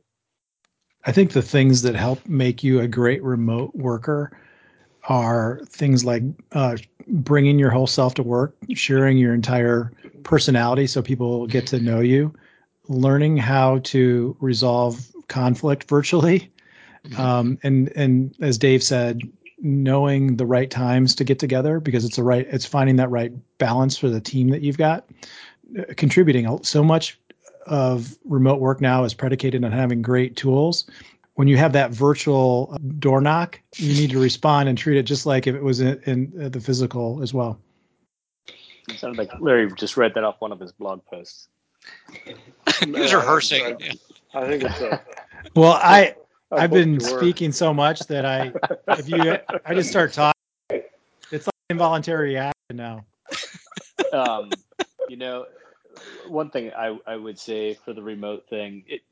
I 1.04 1.12
think 1.12 1.32
the 1.32 1.42
things 1.42 1.82
that 1.82 1.94
help 1.94 2.26
make 2.28 2.62
you 2.62 2.80
a 2.80 2.88
great 2.88 3.22
remote 3.22 3.74
worker 3.74 4.38
are 5.08 5.60
things 5.66 6.04
like 6.04 6.22
uh, 6.52 6.76
bringing 7.08 7.58
your 7.58 7.70
whole 7.70 7.86
self 7.86 8.14
to 8.14 8.22
work, 8.22 8.54
sharing 8.74 9.18
your 9.18 9.34
entire 9.34 9.92
personality 10.22 10.86
so 10.86 11.02
people 11.02 11.46
get 11.46 11.66
to 11.68 11.80
know 11.80 12.00
you, 12.00 12.32
learning 12.88 13.36
how 13.36 13.78
to 13.78 14.36
resolve 14.40 15.04
conflict 15.28 15.88
virtually, 15.88 16.52
mm-hmm. 17.04 17.20
um, 17.20 17.58
and 17.62 17.90
and 17.96 18.34
as 18.40 18.58
Dave 18.58 18.82
said, 18.82 19.20
knowing 19.58 20.36
the 20.36 20.46
right 20.46 20.70
times 20.70 21.14
to 21.16 21.24
get 21.24 21.38
together 21.38 21.80
because 21.80 22.04
it's 22.04 22.16
the 22.16 22.24
right 22.24 22.46
it's 22.50 22.66
finding 22.66 22.96
that 22.96 23.10
right 23.10 23.32
balance 23.58 23.96
for 23.96 24.08
the 24.08 24.20
team 24.20 24.48
that 24.50 24.62
you've 24.62 24.78
got, 24.78 25.08
uh, 25.78 25.82
contributing 25.96 26.62
so 26.62 26.84
much 26.84 27.18
of 27.66 28.16
remote 28.24 28.60
work 28.60 28.80
now 28.80 29.04
is 29.04 29.14
predicated 29.14 29.64
on 29.64 29.72
having 29.72 30.02
great 30.02 30.36
tools 30.36 30.86
when 31.34 31.48
you 31.48 31.56
have 31.56 31.72
that 31.72 31.90
virtual 31.90 32.76
door 32.98 33.20
knock, 33.20 33.58
you 33.76 33.94
need 33.94 34.10
to 34.10 34.20
respond 34.20 34.68
and 34.68 34.76
treat 34.76 34.98
it 34.98 35.04
just 35.04 35.26
like 35.26 35.46
if 35.46 35.54
it 35.54 35.62
was 35.62 35.80
in, 35.80 36.00
in 36.04 36.50
the 36.50 36.60
physical 36.60 37.22
as 37.22 37.32
well. 37.32 37.58
It 38.88 38.98
sounds 38.98 39.16
like 39.16 39.30
Larry 39.40 39.72
just 39.74 39.96
read 39.96 40.14
that 40.14 40.24
off 40.24 40.40
one 40.40 40.52
of 40.52 40.60
his 40.60 40.72
blog 40.72 41.04
posts. 41.06 41.48
he 42.24 42.90
was 42.90 43.14
rehearsing. 43.14 43.78
I 44.34 44.46
think 44.46 44.64
it's 44.64 44.80
a. 44.80 45.00
Well, 45.56 45.72
I 45.72 46.14
I've 46.50 46.70
been 46.70 47.00
speaking 47.00 47.52
so 47.52 47.72
much 47.72 48.00
that 48.00 48.24
I 48.24 48.52
if 48.88 49.08
you 49.08 49.38
I 49.64 49.74
just 49.74 49.88
start 49.88 50.12
talking, 50.12 50.32
it's 51.30 51.46
like 51.46 51.54
involuntary 51.70 52.30
reaction 52.30 52.54
now. 52.74 53.06
Um, 54.12 54.50
you 55.08 55.16
know, 55.16 55.46
one 56.28 56.50
thing 56.50 56.70
I 56.76 56.98
I 57.06 57.16
would 57.16 57.38
say 57.38 57.74
for 57.74 57.92
the 57.92 58.02
remote 58.02 58.48
thing, 58.48 58.84
it 58.86 59.02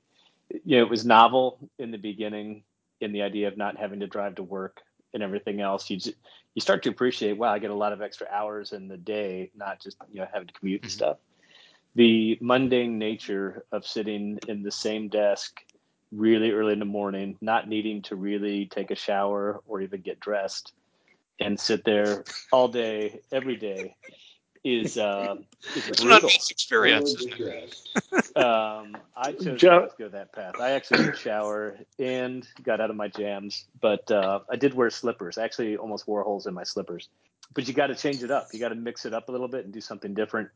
you 0.64 0.78
know, 0.78 0.82
it 0.82 0.90
was 0.90 1.04
novel 1.04 1.70
in 1.78 1.90
the 1.90 1.98
beginning 1.98 2.62
in 3.00 3.12
the 3.12 3.22
idea 3.22 3.48
of 3.48 3.56
not 3.56 3.76
having 3.76 4.00
to 4.00 4.06
drive 4.06 4.34
to 4.36 4.42
work 4.42 4.80
and 5.14 5.22
everything 5.22 5.60
else. 5.60 5.88
You 5.90 5.96
just, 5.96 6.16
you 6.54 6.60
start 6.60 6.82
to 6.84 6.90
appreciate, 6.90 7.36
wow, 7.36 7.52
I 7.52 7.58
get 7.58 7.70
a 7.70 7.74
lot 7.74 7.92
of 7.92 8.02
extra 8.02 8.26
hours 8.30 8.72
in 8.72 8.88
the 8.88 8.96
day, 8.96 9.50
not 9.56 9.80
just 9.80 9.96
you 10.12 10.20
know 10.20 10.26
having 10.32 10.48
to 10.48 10.54
commute 10.54 10.82
and 10.82 10.90
mm-hmm. 10.90 10.96
stuff. 10.96 11.18
The 11.94 12.38
mundane 12.40 12.98
nature 12.98 13.64
of 13.72 13.86
sitting 13.86 14.38
in 14.46 14.62
the 14.62 14.70
same 14.70 15.08
desk 15.08 15.60
really 16.12 16.50
early 16.50 16.72
in 16.72 16.78
the 16.78 16.84
morning, 16.84 17.36
not 17.40 17.68
needing 17.68 18.02
to 18.02 18.16
really 18.16 18.66
take 18.66 18.90
a 18.90 18.96
shower 18.96 19.60
or 19.66 19.80
even 19.80 20.00
get 20.00 20.20
dressed, 20.20 20.72
and 21.40 21.58
sit 21.58 21.84
there 21.84 22.24
all 22.52 22.68
day, 22.68 23.20
every 23.32 23.56
day, 23.56 23.96
is 24.64 24.98
uh, 24.98 25.36
is 25.74 25.88
it's 25.88 26.02
brutal. 26.02 26.28
an 26.28 26.34
experience, 26.50 27.14
isn't 27.14 27.40
it? 27.40 28.36
um, 28.36 28.96
I 29.16 29.32
chose 29.32 29.60
to 29.60 29.90
go 29.98 30.08
that 30.08 30.32
path. 30.32 30.60
I 30.60 30.72
actually 30.72 31.04
did 31.04 31.18
shower 31.18 31.78
and 31.98 32.46
got 32.62 32.80
out 32.80 32.90
of 32.90 32.96
my 32.96 33.08
jams, 33.08 33.66
but 33.80 34.10
uh, 34.10 34.40
I 34.50 34.56
did 34.56 34.74
wear 34.74 34.90
slippers. 34.90 35.38
I 35.38 35.44
actually 35.44 35.76
almost 35.76 36.06
wore 36.06 36.22
holes 36.22 36.46
in 36.46 36.54
my 36.54 36.64
slippers. 36.64 37.08
But 37.52 37.66
you 37.66 37.74
got 37.74 37.88
to 37.88 37.96
change 37.96 38.22
it 38.22 38.30
up. 38.30 38.48
You 38.52 38.60
got 38.60 38.68
to 38.68 38.76
mix 38.76 39.04
it 39.06 39.14
up 39.14 39.28
a 39.28 39.32
little 39.32 39.48
bit 39.48 39.64
and 39.64 39.74
do 39.74 39.80
something 39.80 40.14
different. 40.14 40.50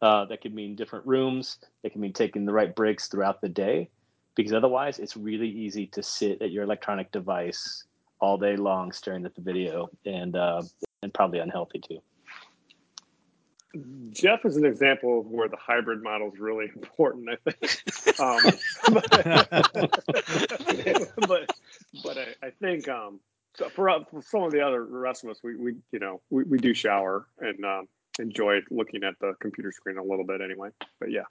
Uh, 0.00 0.26
that 0.26 0.42
could 0.42 0.54
mean 0.54 0.76
different 0.76 1.06
rooms. 1.06 1.58
That 1.82 1.90
can 1.90 2.00
mean 2.00 2.12
taking 2.12 2.44
the 2.44 2.52
right 2.52 2.74
breaks 2.74 3.08
throughout 3.08 3.40
the 3.40 3.48
day, 3.48 3.88
because 4.34 4.52
otherwise, 4.52 4.98
it's 4.98 5.16
really 5.16 5.48
easy 5.48 5.86
to 5.88 6.02
sit 6.02 6.42
at 6.42 6.50
your 6.50 6.64
electronic 6.64 7.10
device 7.10 7.84
all 8.20 8.38
day 8.38 8.56
long 8.56 8.92
staring 8.92 9.24
at 9.24 9.34
the 9.34 9.40
video, 9.40 9.88
and 10.04 10.36
uh, 10.36 10.62
and 11.02 11.12
probably 11.14 11.38
unhealthy 11.38 11.80
too. 11.80 12.00
Jeff 14.10 14.44
is 14.44 14.56
an 14.56 14.64
example 14.64 15.20
of 15.20 15.26
where 15.26 15.48
the 15.48 15.56
hybrid 15.56 16.02
model 16.02 16.32
is 16.32 16.38
really 16.38 16.70
important, 16.76 17.28
I 17.28 17.36
think. 17.50 17.82
Um, 18.18 18.40
but, 18.94 19.10
but, 21.28 21.54
but 22.02 22.16
I, 22.16 22.34
I 22.42 22.48
think 22.62 22.88
um, 22.88 23.20
so 23.54 23.68
for, 23.68 23.90
for, 24.10 24.22
some 24.22 24.42
of 24.42 24.52
the 24.52 24.62
other 24.62 24.82
rest 24.84 25.22
of 25.22 25.28
us, 25.28 25.40
we, 25.42 25.54
we 25.54 25.74
you 25.92 25.98
know 25.98 26.22
we, 26.30 26.44
we 26.44 26.56
do 26.56 26.72
shower 26.72 27.26
and 27.38 27.62
um, 27.62 27.88
enjoy 28.18 28.60
looking 28.70 29.04
at 29.04 29.18
the 29.20 29.34
computer 29.38 29.70
screen 29.70 29.98
a 29.98 30.02
little 30.02 30.24
bit 30.24 30.40
anyway. 30.40 30.70
But 30.98 31.10
yeah, 31.10 31.24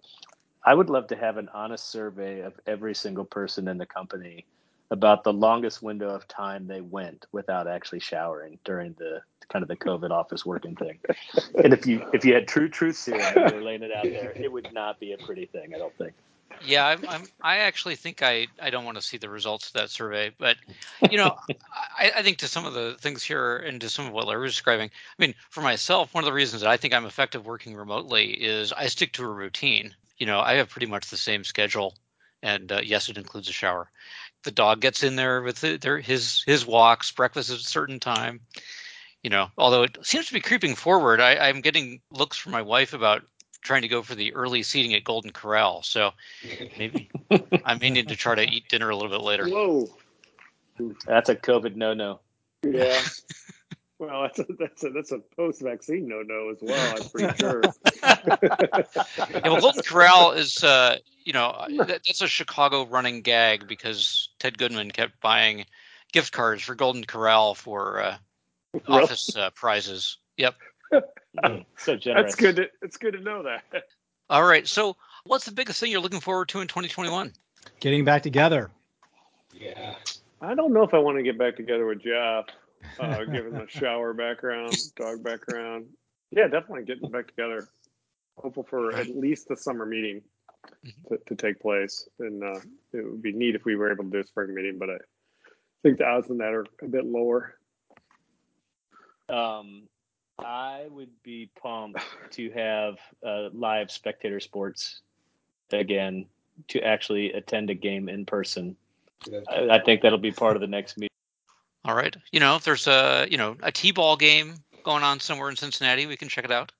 I 0.63 0.75
would 0.75 0.91
love 0.91 1.07
to 1.07 1.15
have 1.15 1.37
an 1.37 1.49
honest 1.55 1.89
survey 1.89 2.41
of 2.41 2.53
every 2.67 2.93
single 2.93 3.25
person 3.25 3.67
in 3.67 3.79
the 3.79 3.87
company 3.87 4.45
about 4.91 5.23
the 5.23 5.33
longest 5.33 5.81
window 5.81 6.09
of 6.09 6.27
time 6.27 6.67
they 6.67 6.81
went 6.81 7.25
without 7.31 7.67
actually 7.67 7.99
showering 7.99 8.59
during 8.63 8.93
the 8.99 9.21
kind 9.49 9.63
of 9.63 9.69
the 9.69 9.75
COVID 9.75 10.11
office 10.11 10.45
working 10.45 10.75
thing. 10.75 10.99
and 11.63 11.73
if 11.73 11.85
you 11.85 12.05
if 12.13 12.25
you 12.25 12.33
had 12.33 12.47
true 12.47 12.69
truth 12.69 12.97
serum 12.97 13.21
and 13.21 13.51
you 13.51 13.57
were 13.57 13.63
laying 13.63 13.83
it 13.83 13.91
out 13.91 14.03
there, 14.03 14.31
it 14.35 14.51
would 14.51 14.71
not 14.73 14.99
be 14.99 15.13
a 15.13 15.17
pretty 15.17 15.45
thing. 15.45 15.73
I 15.73 15.77
don't 15.77 15.95
think. 15.97 16.13
Yeah, 16.63 16.85
I'm, 16.85 17.07
I'm 17.07 17.23
i 17.41 17.57
actually 17.57 17.95
think 17.95 18.21
I, 18.21 18.47
I 18.61 18.69
don't 18.69 18.85
want 18.85 18.97
to 18.97 19.01
see 19.01 19.17
the 19.17 19.29
results 19.29 19.67
of 19.67 19.73
that 19.73 19.89
survey, 19.89 20.31
but 20.37 20.57
you 21.09 21.17
know, 21.17 21.35
I, 21.97 22.11
I 22.17 22.23
think 22.23 22.37
to 22.37 22.47
some 22.47 22.65
of 22.65 22.73
the 22.73 22.95
things 22.99 23.23
here 23.23 23.57
and 23.57 23.81
to 23.81 23.89
some 23.89 24.07
of 24.07 24.13
what 24.13 24.27
Larry 24.27 24.43
was 24.43 24.53
describing, 24.53 24.89
I 24.89 25.21
mean, 25.21 25.35
for 25.49 25.61
myself, 25.61 26.13
one 26.13 26.23
of 26.23 26.25
the 26.25 26.33
reasons 26.33 26.61
that 26.61 26.69
I 26.69 26.77
think 26.77 26.93
I'm 26.93 27.05
effective 27.05 27.45
working 27.45 27.75
remotely 27.75 28.31
is 28.31 28.71
I 28.71 28.87
stick 28.87 29.13
to 29.13 29.23
a 29.23 29.27
routine. 29.27 29.95
You 30.17 30.27
know, 30.27 30.39
I 30.39 30.53
have 30.53 30.69
pretty 30.69 30.87
much 30.87 31.09
the 31.09 31.17
same 31.17 31.43
schedule, 31.43 31.95
and 32.41 32.71
uh, 32.71 32.81
yes, 32.83 33.09
it 33.09 33.17
includes 33.17 33.49
a 33.49 33.53
shower. 33.53 33.89
The 34.43 34.51
dog 34.51 34.79
gets 34.79 35.03
in 35.03 35.15
there 35.15 35.41
with 35.41 35.61
the, 35.61 35.77
their, 35.77 35.99
his 35.99 36.43
his 36.45 36.65
walks, 36.65 37.11
breakfast 37.11 37.49
at 37.49 37.57
a 37.57 37.63
certain 37.63 37.99
time 37.99 38.41
you 39.25 39.31
know, 39.31 39.49
although 39.57 39.81
it 39.81 39.97
seems 40.03 40.27
to 40.27 40.33
be 40.33 40.39
creeping 40.39 40.75
forward, 40.75 41.19
I, 41.19 41.49
I'm 41.49 41.61
getting 41.61 41.99
looks 42.11 42.37
from 42.37 42.51
my 42.51 42.61
wife 42.61 42.93
about 42.93 43.23
trying 43.61 43.81
to 43.81 43.87
go 43.87 44.03
for 44.03 44.13
the 44.13 44.31
early 44.35 44.61
seating 44.61 44.93
at 44.93 45.03
Golden 45.03 45.31
Corral. 45.31 45.81
So 45.81 46.11
maybe 46.77 47.09
I 47.65 47.73
may 47.73 47.89
need 47.89 48.07
to 48.09 48.15
try 48.15 48.35
to 48.35 48.43
eat 48.43 48.69
dinner 48.69 48.87
a 48.91 48.95
little 48.95 49.09
bit 49.09 49.25
later. 49.25 49.47
Whoa, 49.47 49.89
that's 51.07 51.29
a 51.29 51.35
COVID 51.35 51.75
no-no. 51.75 52.19
Yeah. 52.63 53.01
Well, 53.97 54.23
that's 54.23 54.39
a 54.39 54.45
that's 54.59 54.83
a 54.83 54.89
that's 54.89 55.11
a 55.13 55.19
post-vaccine 55.37 56.05
no-no 56.05 56.49
as 56.49 56.57
well. 56.61 56.97
I'm 56.97 57.09
pretty 57.09 57.37
sure. 57.39 57.61
yeah, 58.03 59.39
well, 59.45 59.61
Golden 59.61 59.83
Corral 59.83 60.33
is, 60.33 60.61
uh, 60.65 60.97
you 61.23 61.31
know, 61.31 61.65
that, 61.77 62.01
that's 62.05 62.21
a 62.21 62.27
Chicago 62.27 62.85
running 62.85 63.21
gag 63.21 63.69
because 63.69 64.27
Ted 64.37 64.57
Goodman 64.57 64.91
kept 64.91 65.21
buying 65.21 65.65
gift 66.11 66.33
cards 66.33 66.61
for 66.61 66.75
Golden 66.75 67.05
Corral 67.05 67.55
for 67.55 68.01
uh, 68.01 68.17
office 68.87 69.35
uh, 69.35 69.49
prizes. 69.51 70.17
Yep. 70.37 70.55
so 71.77 71.95
generous. 71.95 72.23
That's 72.23 72.35
good. 72.35 72.55
To, 72.57 72.67
it's 72.81 72.97
good 72.97 73.13
to 73.13 73.19
know 73.19 73.43
that. 73.43 73.83
All 74.29 74.43
right. 74.43 74.67
So, 74.67 74.95
what's 75.25 75.45
the 75.45 75.51
biggest 75.51 75.79
thing 75.79 75.91
you're 75.91 76.01
looking 76.01 76.19
forward 76.19 76.49
to 76.49 76.61
in 76.61 76.67
2021? 76.67 77.33
Getting 77.79 78.05
back 78.05 78.23
together. 78.23 78.71
Yeah. 79.53 79.95
I 80.41 80.53
don't 80.53 80.73
know 80.73 80.83
if 80.83 80.93
I 80.93 80.99
want 80.99 81.17
to 81.17 81.23
get 81.23 81.37
back 81.37 81.55
together 81.55 81.85
with 81.85 82.03
Jeff, 82.03 82.45
uh, 82.99 83.23
given 83.25 83.53
the 83.53 83.65
shower 83.67 84.13
background, 84.13 84.75
dog 84.95 85.23
background. 85.23 85.87
Yeah, 86.31 86.47
definitely 86.47 86.83
getting 86.83 87.09
back 87.09 87.27
together. 87.27 87.67
Hopeful 88.37 88.63
for 88.63 88.93
at 88.93 89.15
least 89.15 89.47
the 89.47 89.55
summer 89.55 89.85
meeting 89.85 90.21
mm-hmm. 90.85 91.13
to, 91.13 91.19
to 91.25 91.35
take 91.35 91.59
place, 91.59 92.07
and 92.19 92.43
uh, 92.43 92.59
it 92.91 93.09
would 93.09 93.21
be 93.21 93.31
neat 93.31 93.55
if 93.55 93.63
we 93.65 93.75
were 93.75 93.91
able 93.91 94.03
to 94.03 94.09
do 94.09 94.19
a 94.19 94.25
spring 94.25 94.53
meeting. 94.53 94.77
But 94.77 94.89
I 94.89 94.97
think 95.83 95.97
the 95.99 96.05
odds 96.05 96.29
on 96.29 96.39
that 96.39 96.53
are 96.53 96.65
a 96.81 96.87
bit 96.87 97.05
lower. 97.05 97.55
Um, 99.29 99.83
I 100.39 100.87
would 100.89 101.09
be 101.23 101.49
pumped 101.61 102.01
to 102.31 102.51
have 102.51 102.97
uh, 103.25 103.49
live 103.53 103.89
spectator 103.91 104.39
sports 104.39 105.01
again 105.71 106.25
to 106.69 106.81
actually 106.81 107.33
attend 107.33 107.69
a 107.69 107.73
game 107.73 108.09
in 108.09 108.25
person. 108.25 108.75
I, 109.49 109.69
I 109.71 109.79
think 109.79 110.01
that'll 110.01 110.17
be 110.17 110.31
part 110.31 110.55
of 110.55 110.61
the 110.61 110.67
next 110.67 110.97
meeting. 110.97 111.09
All 111.85 111.95
right. 111.95 112.15
You 112.31 112.39
know, 112.39 112.55
if 112.55 112.63
there's 112.63 112.87
a 112.87 113.27
you 113.29 113.37
know 113.37 113.55
a 113.61 113.71
t-ball 113.71 114.17
game 114.17 114.55
going 114.83 115.03
on 115.03 115.19
somewhere 115.19 115.49
in 115.49 115.55
Cincinnati, 115.55 116.05
we 116.05 116.17
can 116.17 116.29
check 116.29 116.45
it 116.45 116.51
out. 116.51 116.71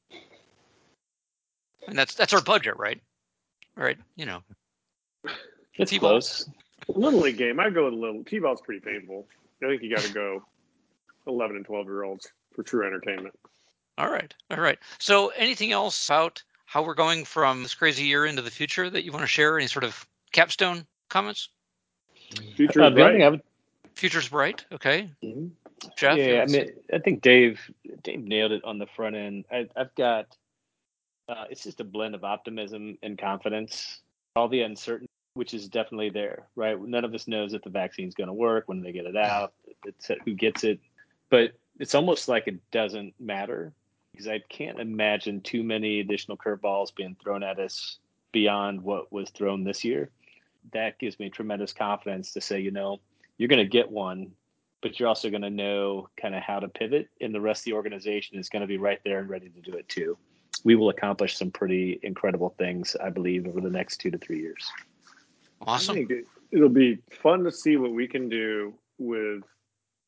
And 1.87 1.97
that's 1.97 2.15
that's 2.15 2.33
our 2.33 2.41
budget, 2.41 2.77
right? 2.77 2.99
Right. 3.75 3.97
You 4.15 4.25
know. 4.25 4.43
It's 5.75 5.91
t-ball. 5.91 6.11
close. 6.11 6.49
Little 6.87 7.19
league 7.21 7.37
game. 7.37 7.59
I 7.59 7.69
go 7.69 7.85
with 7.85 7.93
little. 7.93 8.23
T-ball's 8.23 8.61
pretty 8.61 8.79
painful. 8.79 9.27
I 9.63 9.67
think 9.67 9.81
you 9.81 9.95
got 9.95 10.03
to 10.03 10.13
go 10.13 10.43
11 11.27 11.55
and 11.55 11.65
12 11.65 11.85
year 11.87 12.03
olds 12.03 12.27
for 12.53 12.63
true 12.63 12.85
entertainment. 12.85 13.37
All 13.97 14.09
right. 14.09 14.33
All 14.51 14.59
right. 14.59 14.77
So, 14.99 15.29
anything 15.29 15.71
else 15.71 16.09
about 16.09 16.43
how 16.65 16.83
we're 16.83 16.95
going 16.95 17.23
from 17.25 17.63
this 17.63 17.73
crazy 17.73 18.03
year 18.03 18.25
into 18.25 18.41
the 18.41 18.51
future 18.51 18.89
that 18.89 19.05
you 19.05 19.11
want 19.11 19.23
to 19.23 19.27
share? 19.27 19.57
Any 19.57 19.67
sort 19.67 19.83
of 19.83 20.05
capstone 20.31 20.85
comments? 21.09 21.49
Future 22.55 22.81
uh, 22.81 22.89
bright. 22.89 23.31
Would... 23.31 23.41
Future's 23.95 24.27
bright. 24.27 24.65
Okay. 24.71 25.09
Mm-hmm. 25.23 25.47
Jeff. 25.95 26.17
Yeah, 26.17 26.43
I 26.47 26.51
mean, 26.51 26.71
I 26.93 26.99
think 26.99 27.21
Dave 27.21 27.59
Dave 28.03 28.23
nailed 28.23 28.51
it 28.51 28.63
on 28.63 28.79
the 28.79 28.87
front 28.87 29.15
end. 29.15 29.45
I, 29.51 29.67
have 29.75 29.93
got. 29.95 30.25
Uh, 31.29 31.45
it's 31.49 31.63
just 31.63 31.79
a 31.79 31.83
blend 31.83 32.15
of 32.15 32.23
optimism 32.23 32.97
and 33.01 33.17
confidence. 33.17 33.99
All 34.35 34.47
the 34.47 34.61
uncertainty 34.61 35.09
which 35.35 35.53
is 35.53 35.67
definitely 35.67 36.09
there, 36.09 36.47
right? 36.55 36.81
None 36.81 37.03
of 37.03 37.13
us 37.13 37.27
knows 37.27 37.53
if 37.53 37.61
the 37.61 37.69
vaccine's 37.69 38.15
going 38.15 38.27
to 38.27 38.33
work 38.33 38.67
when 38.67 38.81
they 38.81 38.91
get 38.91 39.05
it 39.05 39.17
out, 39.17 39.53
it's 39.85 40.09
who 40.23 40.33
gets 40.33 40.63
it, 40.63 40.79
but 41.29 41.51
it's 41.79 41.95
almost 41.95 42.27
like 42.27 42.47
it 42.47 42.59
doesn't 42.71 43.13
matter 43.19 43.73
because 44.11 44.27
I 44.27 44.39
can't 44.49 44.79
imagine 44.79 45.41
too 45.41 45.63
many 45.63 45.99
additional 45.99 46.37
curveballs 46.37 46.95
being 46.95 47.17
thrown 47.21 47.43
at 47.43 47.59
us 47.59 47.99
beyond 48.31 48.81
what 48.81 49.11
was 49.11 49.29
thrown 49.29 49.63
this 49.63 49.83
year. 49.83 50.09
That 50.73 50.97
gives 50.99 51.19
me 51.19 51.29
tremendous 51.29 51.73
confidence 51.73 52.31
to 52.33 52.41
say, 52.41 52.59
you 52.59 52.71
know, 52.71 52.99
you're 53.37 53.49
going 53.49 53.63
to 53.63 53.69
get 53.69 53.91
one, 53.91 54.31
but 54.81 54.99
you're 54.99 55.09
also 55.09 55.29
going 55.29 55.41
to 55.41 55.49
know 55.49 56.09
kind 56.19 56.33
of 56.33 56.41
how 56.41 56.59
to 56.59 56.67
pivot, 56.69 57.09
and 57.19 57.35
the 57.35 57.41
rest 57.41 57.61
of 57.61 57.65
the 57.65 57.73
organization 57.73 58.37
is 58.39 58.49
going 58.49 58.61
to 58.61 58.67
be 58.67 58.77
right 58.77 58.99
there 59.03 59.19
and 59.19 59.29
ready 59.29 59.49
to 59.49 59.61
do 59.61 59.77
it 59.77 59.87
too. 59.89 60.17
We 60.63 60.75
will 60.75 60.89
accomplish 60.89 61.37
some 61.37 61.51
pretty 61.51 61.99
incredible 62.01 62.55
things, 62.57 62.95
I 63.03 63.09
believe, 63.09 63.47
over 63.47 63.61
the 63.61 63.69
next 63.69 63.97
two 63.97 64.11
to 64.11 64.17
three 64.17 64.39
years. 64.39 64.65
Awesome. 65.61 66.07
it, 66.09 66.25
it'll 66.51 66.69
be 66.69 66.99
fun 67.21 67.43
to 67.43 67.51
see 67.51 67.77
what 67.77 67.91
we 67.91 68.07
can 68.07 68.29
do 68.29 68.73
with 68.97 69.43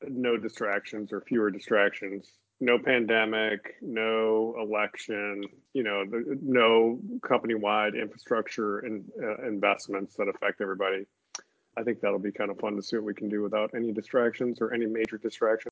no 0.07 0.37
distractions 0.37 1.11
or 1.11 1.21
fewer 1.21 1.49
distractions 1.49 2.37
no 2.59 2.79
pandemic, 2.79 3.75
no 3.81 4.55
election, 4.59 5.43
you 5.73 5.83
know, 5.83 6.03
no 6.41 6.99
company-wide 7.21 7.95
infrastructure 7.95 8.79
and 8.79 9.05
uh, 9.21 9.47
investments 9.47 10.15
that 10.15 10.27
affect 10.27 10.61
everybody. 10.61 11.05
I 11.77 11.83
think 11.83 12.01
that'll 12.01 12.17
be 12.17 12.31
kind 12.31 12.49
of 12.49 12.59
fun 12.59 12.75
to 12.75 12.81
see 12.81 12.95
what 12.95 13.05
we 13.05 13.13
can 13.13 13.29
do 13.29 13.43
without 13.43 13.71
any 13.75 13.91
distractions 13.91 14.59
or 14.59 14.73
any 14.73 14.87
major 14.87 15.17
distractions. 15.17 15.71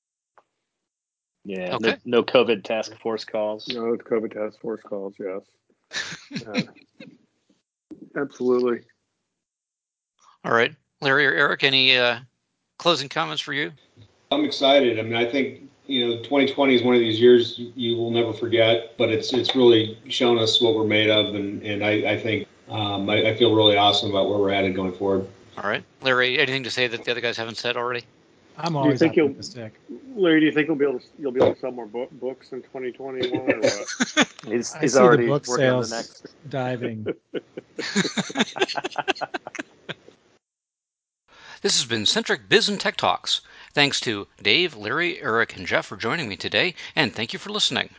Yeah. 1.43 1.75
Okay. 1.75 1.97
No, 2.05 2.19
no 2.19 2.23
COVID 2.23 2.63
task 2.63 2.95
force 2.99 3.25
calls. 3.25 3.67
No 3.69 3.95
COVID 3.97 4.33
task 4.33 4.59
force 4.61 4.81
calls. 4.81 5.15
Yes. 5.19 6.43
uh, 6.47 6.61
absolutely. 8.15 8.81
All 10.43 10.51
right, 10.51 10.75
Larry 11.01 11.25
or 11.25 11.33
Eric, 11.33 11.63
any 11.63 11.97
uh, 11.97 12.19
closing 12.77 13.09
comments 13.09 13.41
for 13.41 13.53
you? 13.53 13.71
I'm 14.35 14.45
excited. 14.45 14.99
I 14.99 15.01
mean, 15.01 15.15
I 15.15 15.25
think 15.25 15.61
you 15.87 16.05
know 16.05 16.17
2020 16.17 16.75
is 16.75 16.83
one 16.83 16.93
of 16.93 16.99
these 16.99 17.19
years 17.19 17.59
you 17.75 17.95
will 17.95 18.11
never 18.11 18.33
forget, 18.33 18.97
but 18.97 19.09
it's 19.09 19.33
it's 19.33 19.55
really 19.55 19.97
shown 20.09 20.37
us 20.37 20.61
what 20.61 20.75
we're 20.75 20.85
made 20.85 21.09
of, 21.09 21.33
and 21.33 21.63
and 21.63 21.83
I, 21.83 22.11
I 22.11 22.19
think 22.19 22.47
um, 22.69 23.09
I, 23.09 23.29
I, 23.29 23.35
feel 23.35 23.55
really 23.55 23.77
awesome 23.77 24.09
about 24.09 24.27
where 24.27 24.37
we're 24.37 24.51
headed 24.51 24.75
going 24.75 24.91
forward. 24.91 25.27
All 25.57 25.69
right, 25.69 25.83
Larry, 26.01 26.37
anything 26.37 26.63
to 26.63 26.71
say 26.71 26.87
that 26.87 27.05
the 27.05 27.11
other 27.11 27.21
guys 27.21 27.37
haven't 27.37 27.57
said 27.57 27.77
already? 27.77 28.03
I'm 28.57 28.75
always 28.75 28.99
do 28.99 29.05
you 29.05 29.11
think 29.11 29.23
optimistic. 29.23 29.73
You'll, 29.89 30.23
Larry, 30.23 30.39
do 30.39 30.45
you 30.47 30.51
think 30.51 30.67
you'll 30.67 30.77
be 30.77 30.85
able 30.85 30.99
to 30.99 31.05
you'll 31.17 31.31
be 31.31 31.41
able 31.41 31.53
to 31.53 31.59
sell 31.59 31.71
more 31.71 31.85
book, 31.85 32.11
books 32.11 32.51
in 32.51 32.61
2021 32.63 33.51
or 33.51 33.59
what? 33.59 34.33
he's, 34.47 34.73
I 34.73 34.85
see 34.85 34.99
already 34.99 35.23
the 35.23 35.29
book 35.29 35.47
working 35.47 35.63
sales 35.63 35.91
on 35.91 35.97
the 35.97 36.03
next. 36.03 36.35
diving. 36.49 37.05
this 41.61 41.77
has 41.79 41.85
been 41.85 42.05
Centric 42.05 42.49
Biz 42.49 42.69
and 42.69 42.79
Tech 42.79 42.97
Talks. 42.97 43.41
Thanks 43.75 43.99
to 43.99 44.29
Dave, 44.41 44.73
Larry, 44.73 45.21
Eric, 45.21 45.57
and 45.57 45.67
Jeff 45.67 45.87
for 45.87 45.97
joining 45.97 46.29
me 46.29 46.37
today, 46.37 46.75
and 46.95 47.13
thank 47.13 47.33
you 47.33 47.39
for 47.39 47.49
listening. 47.49 47.89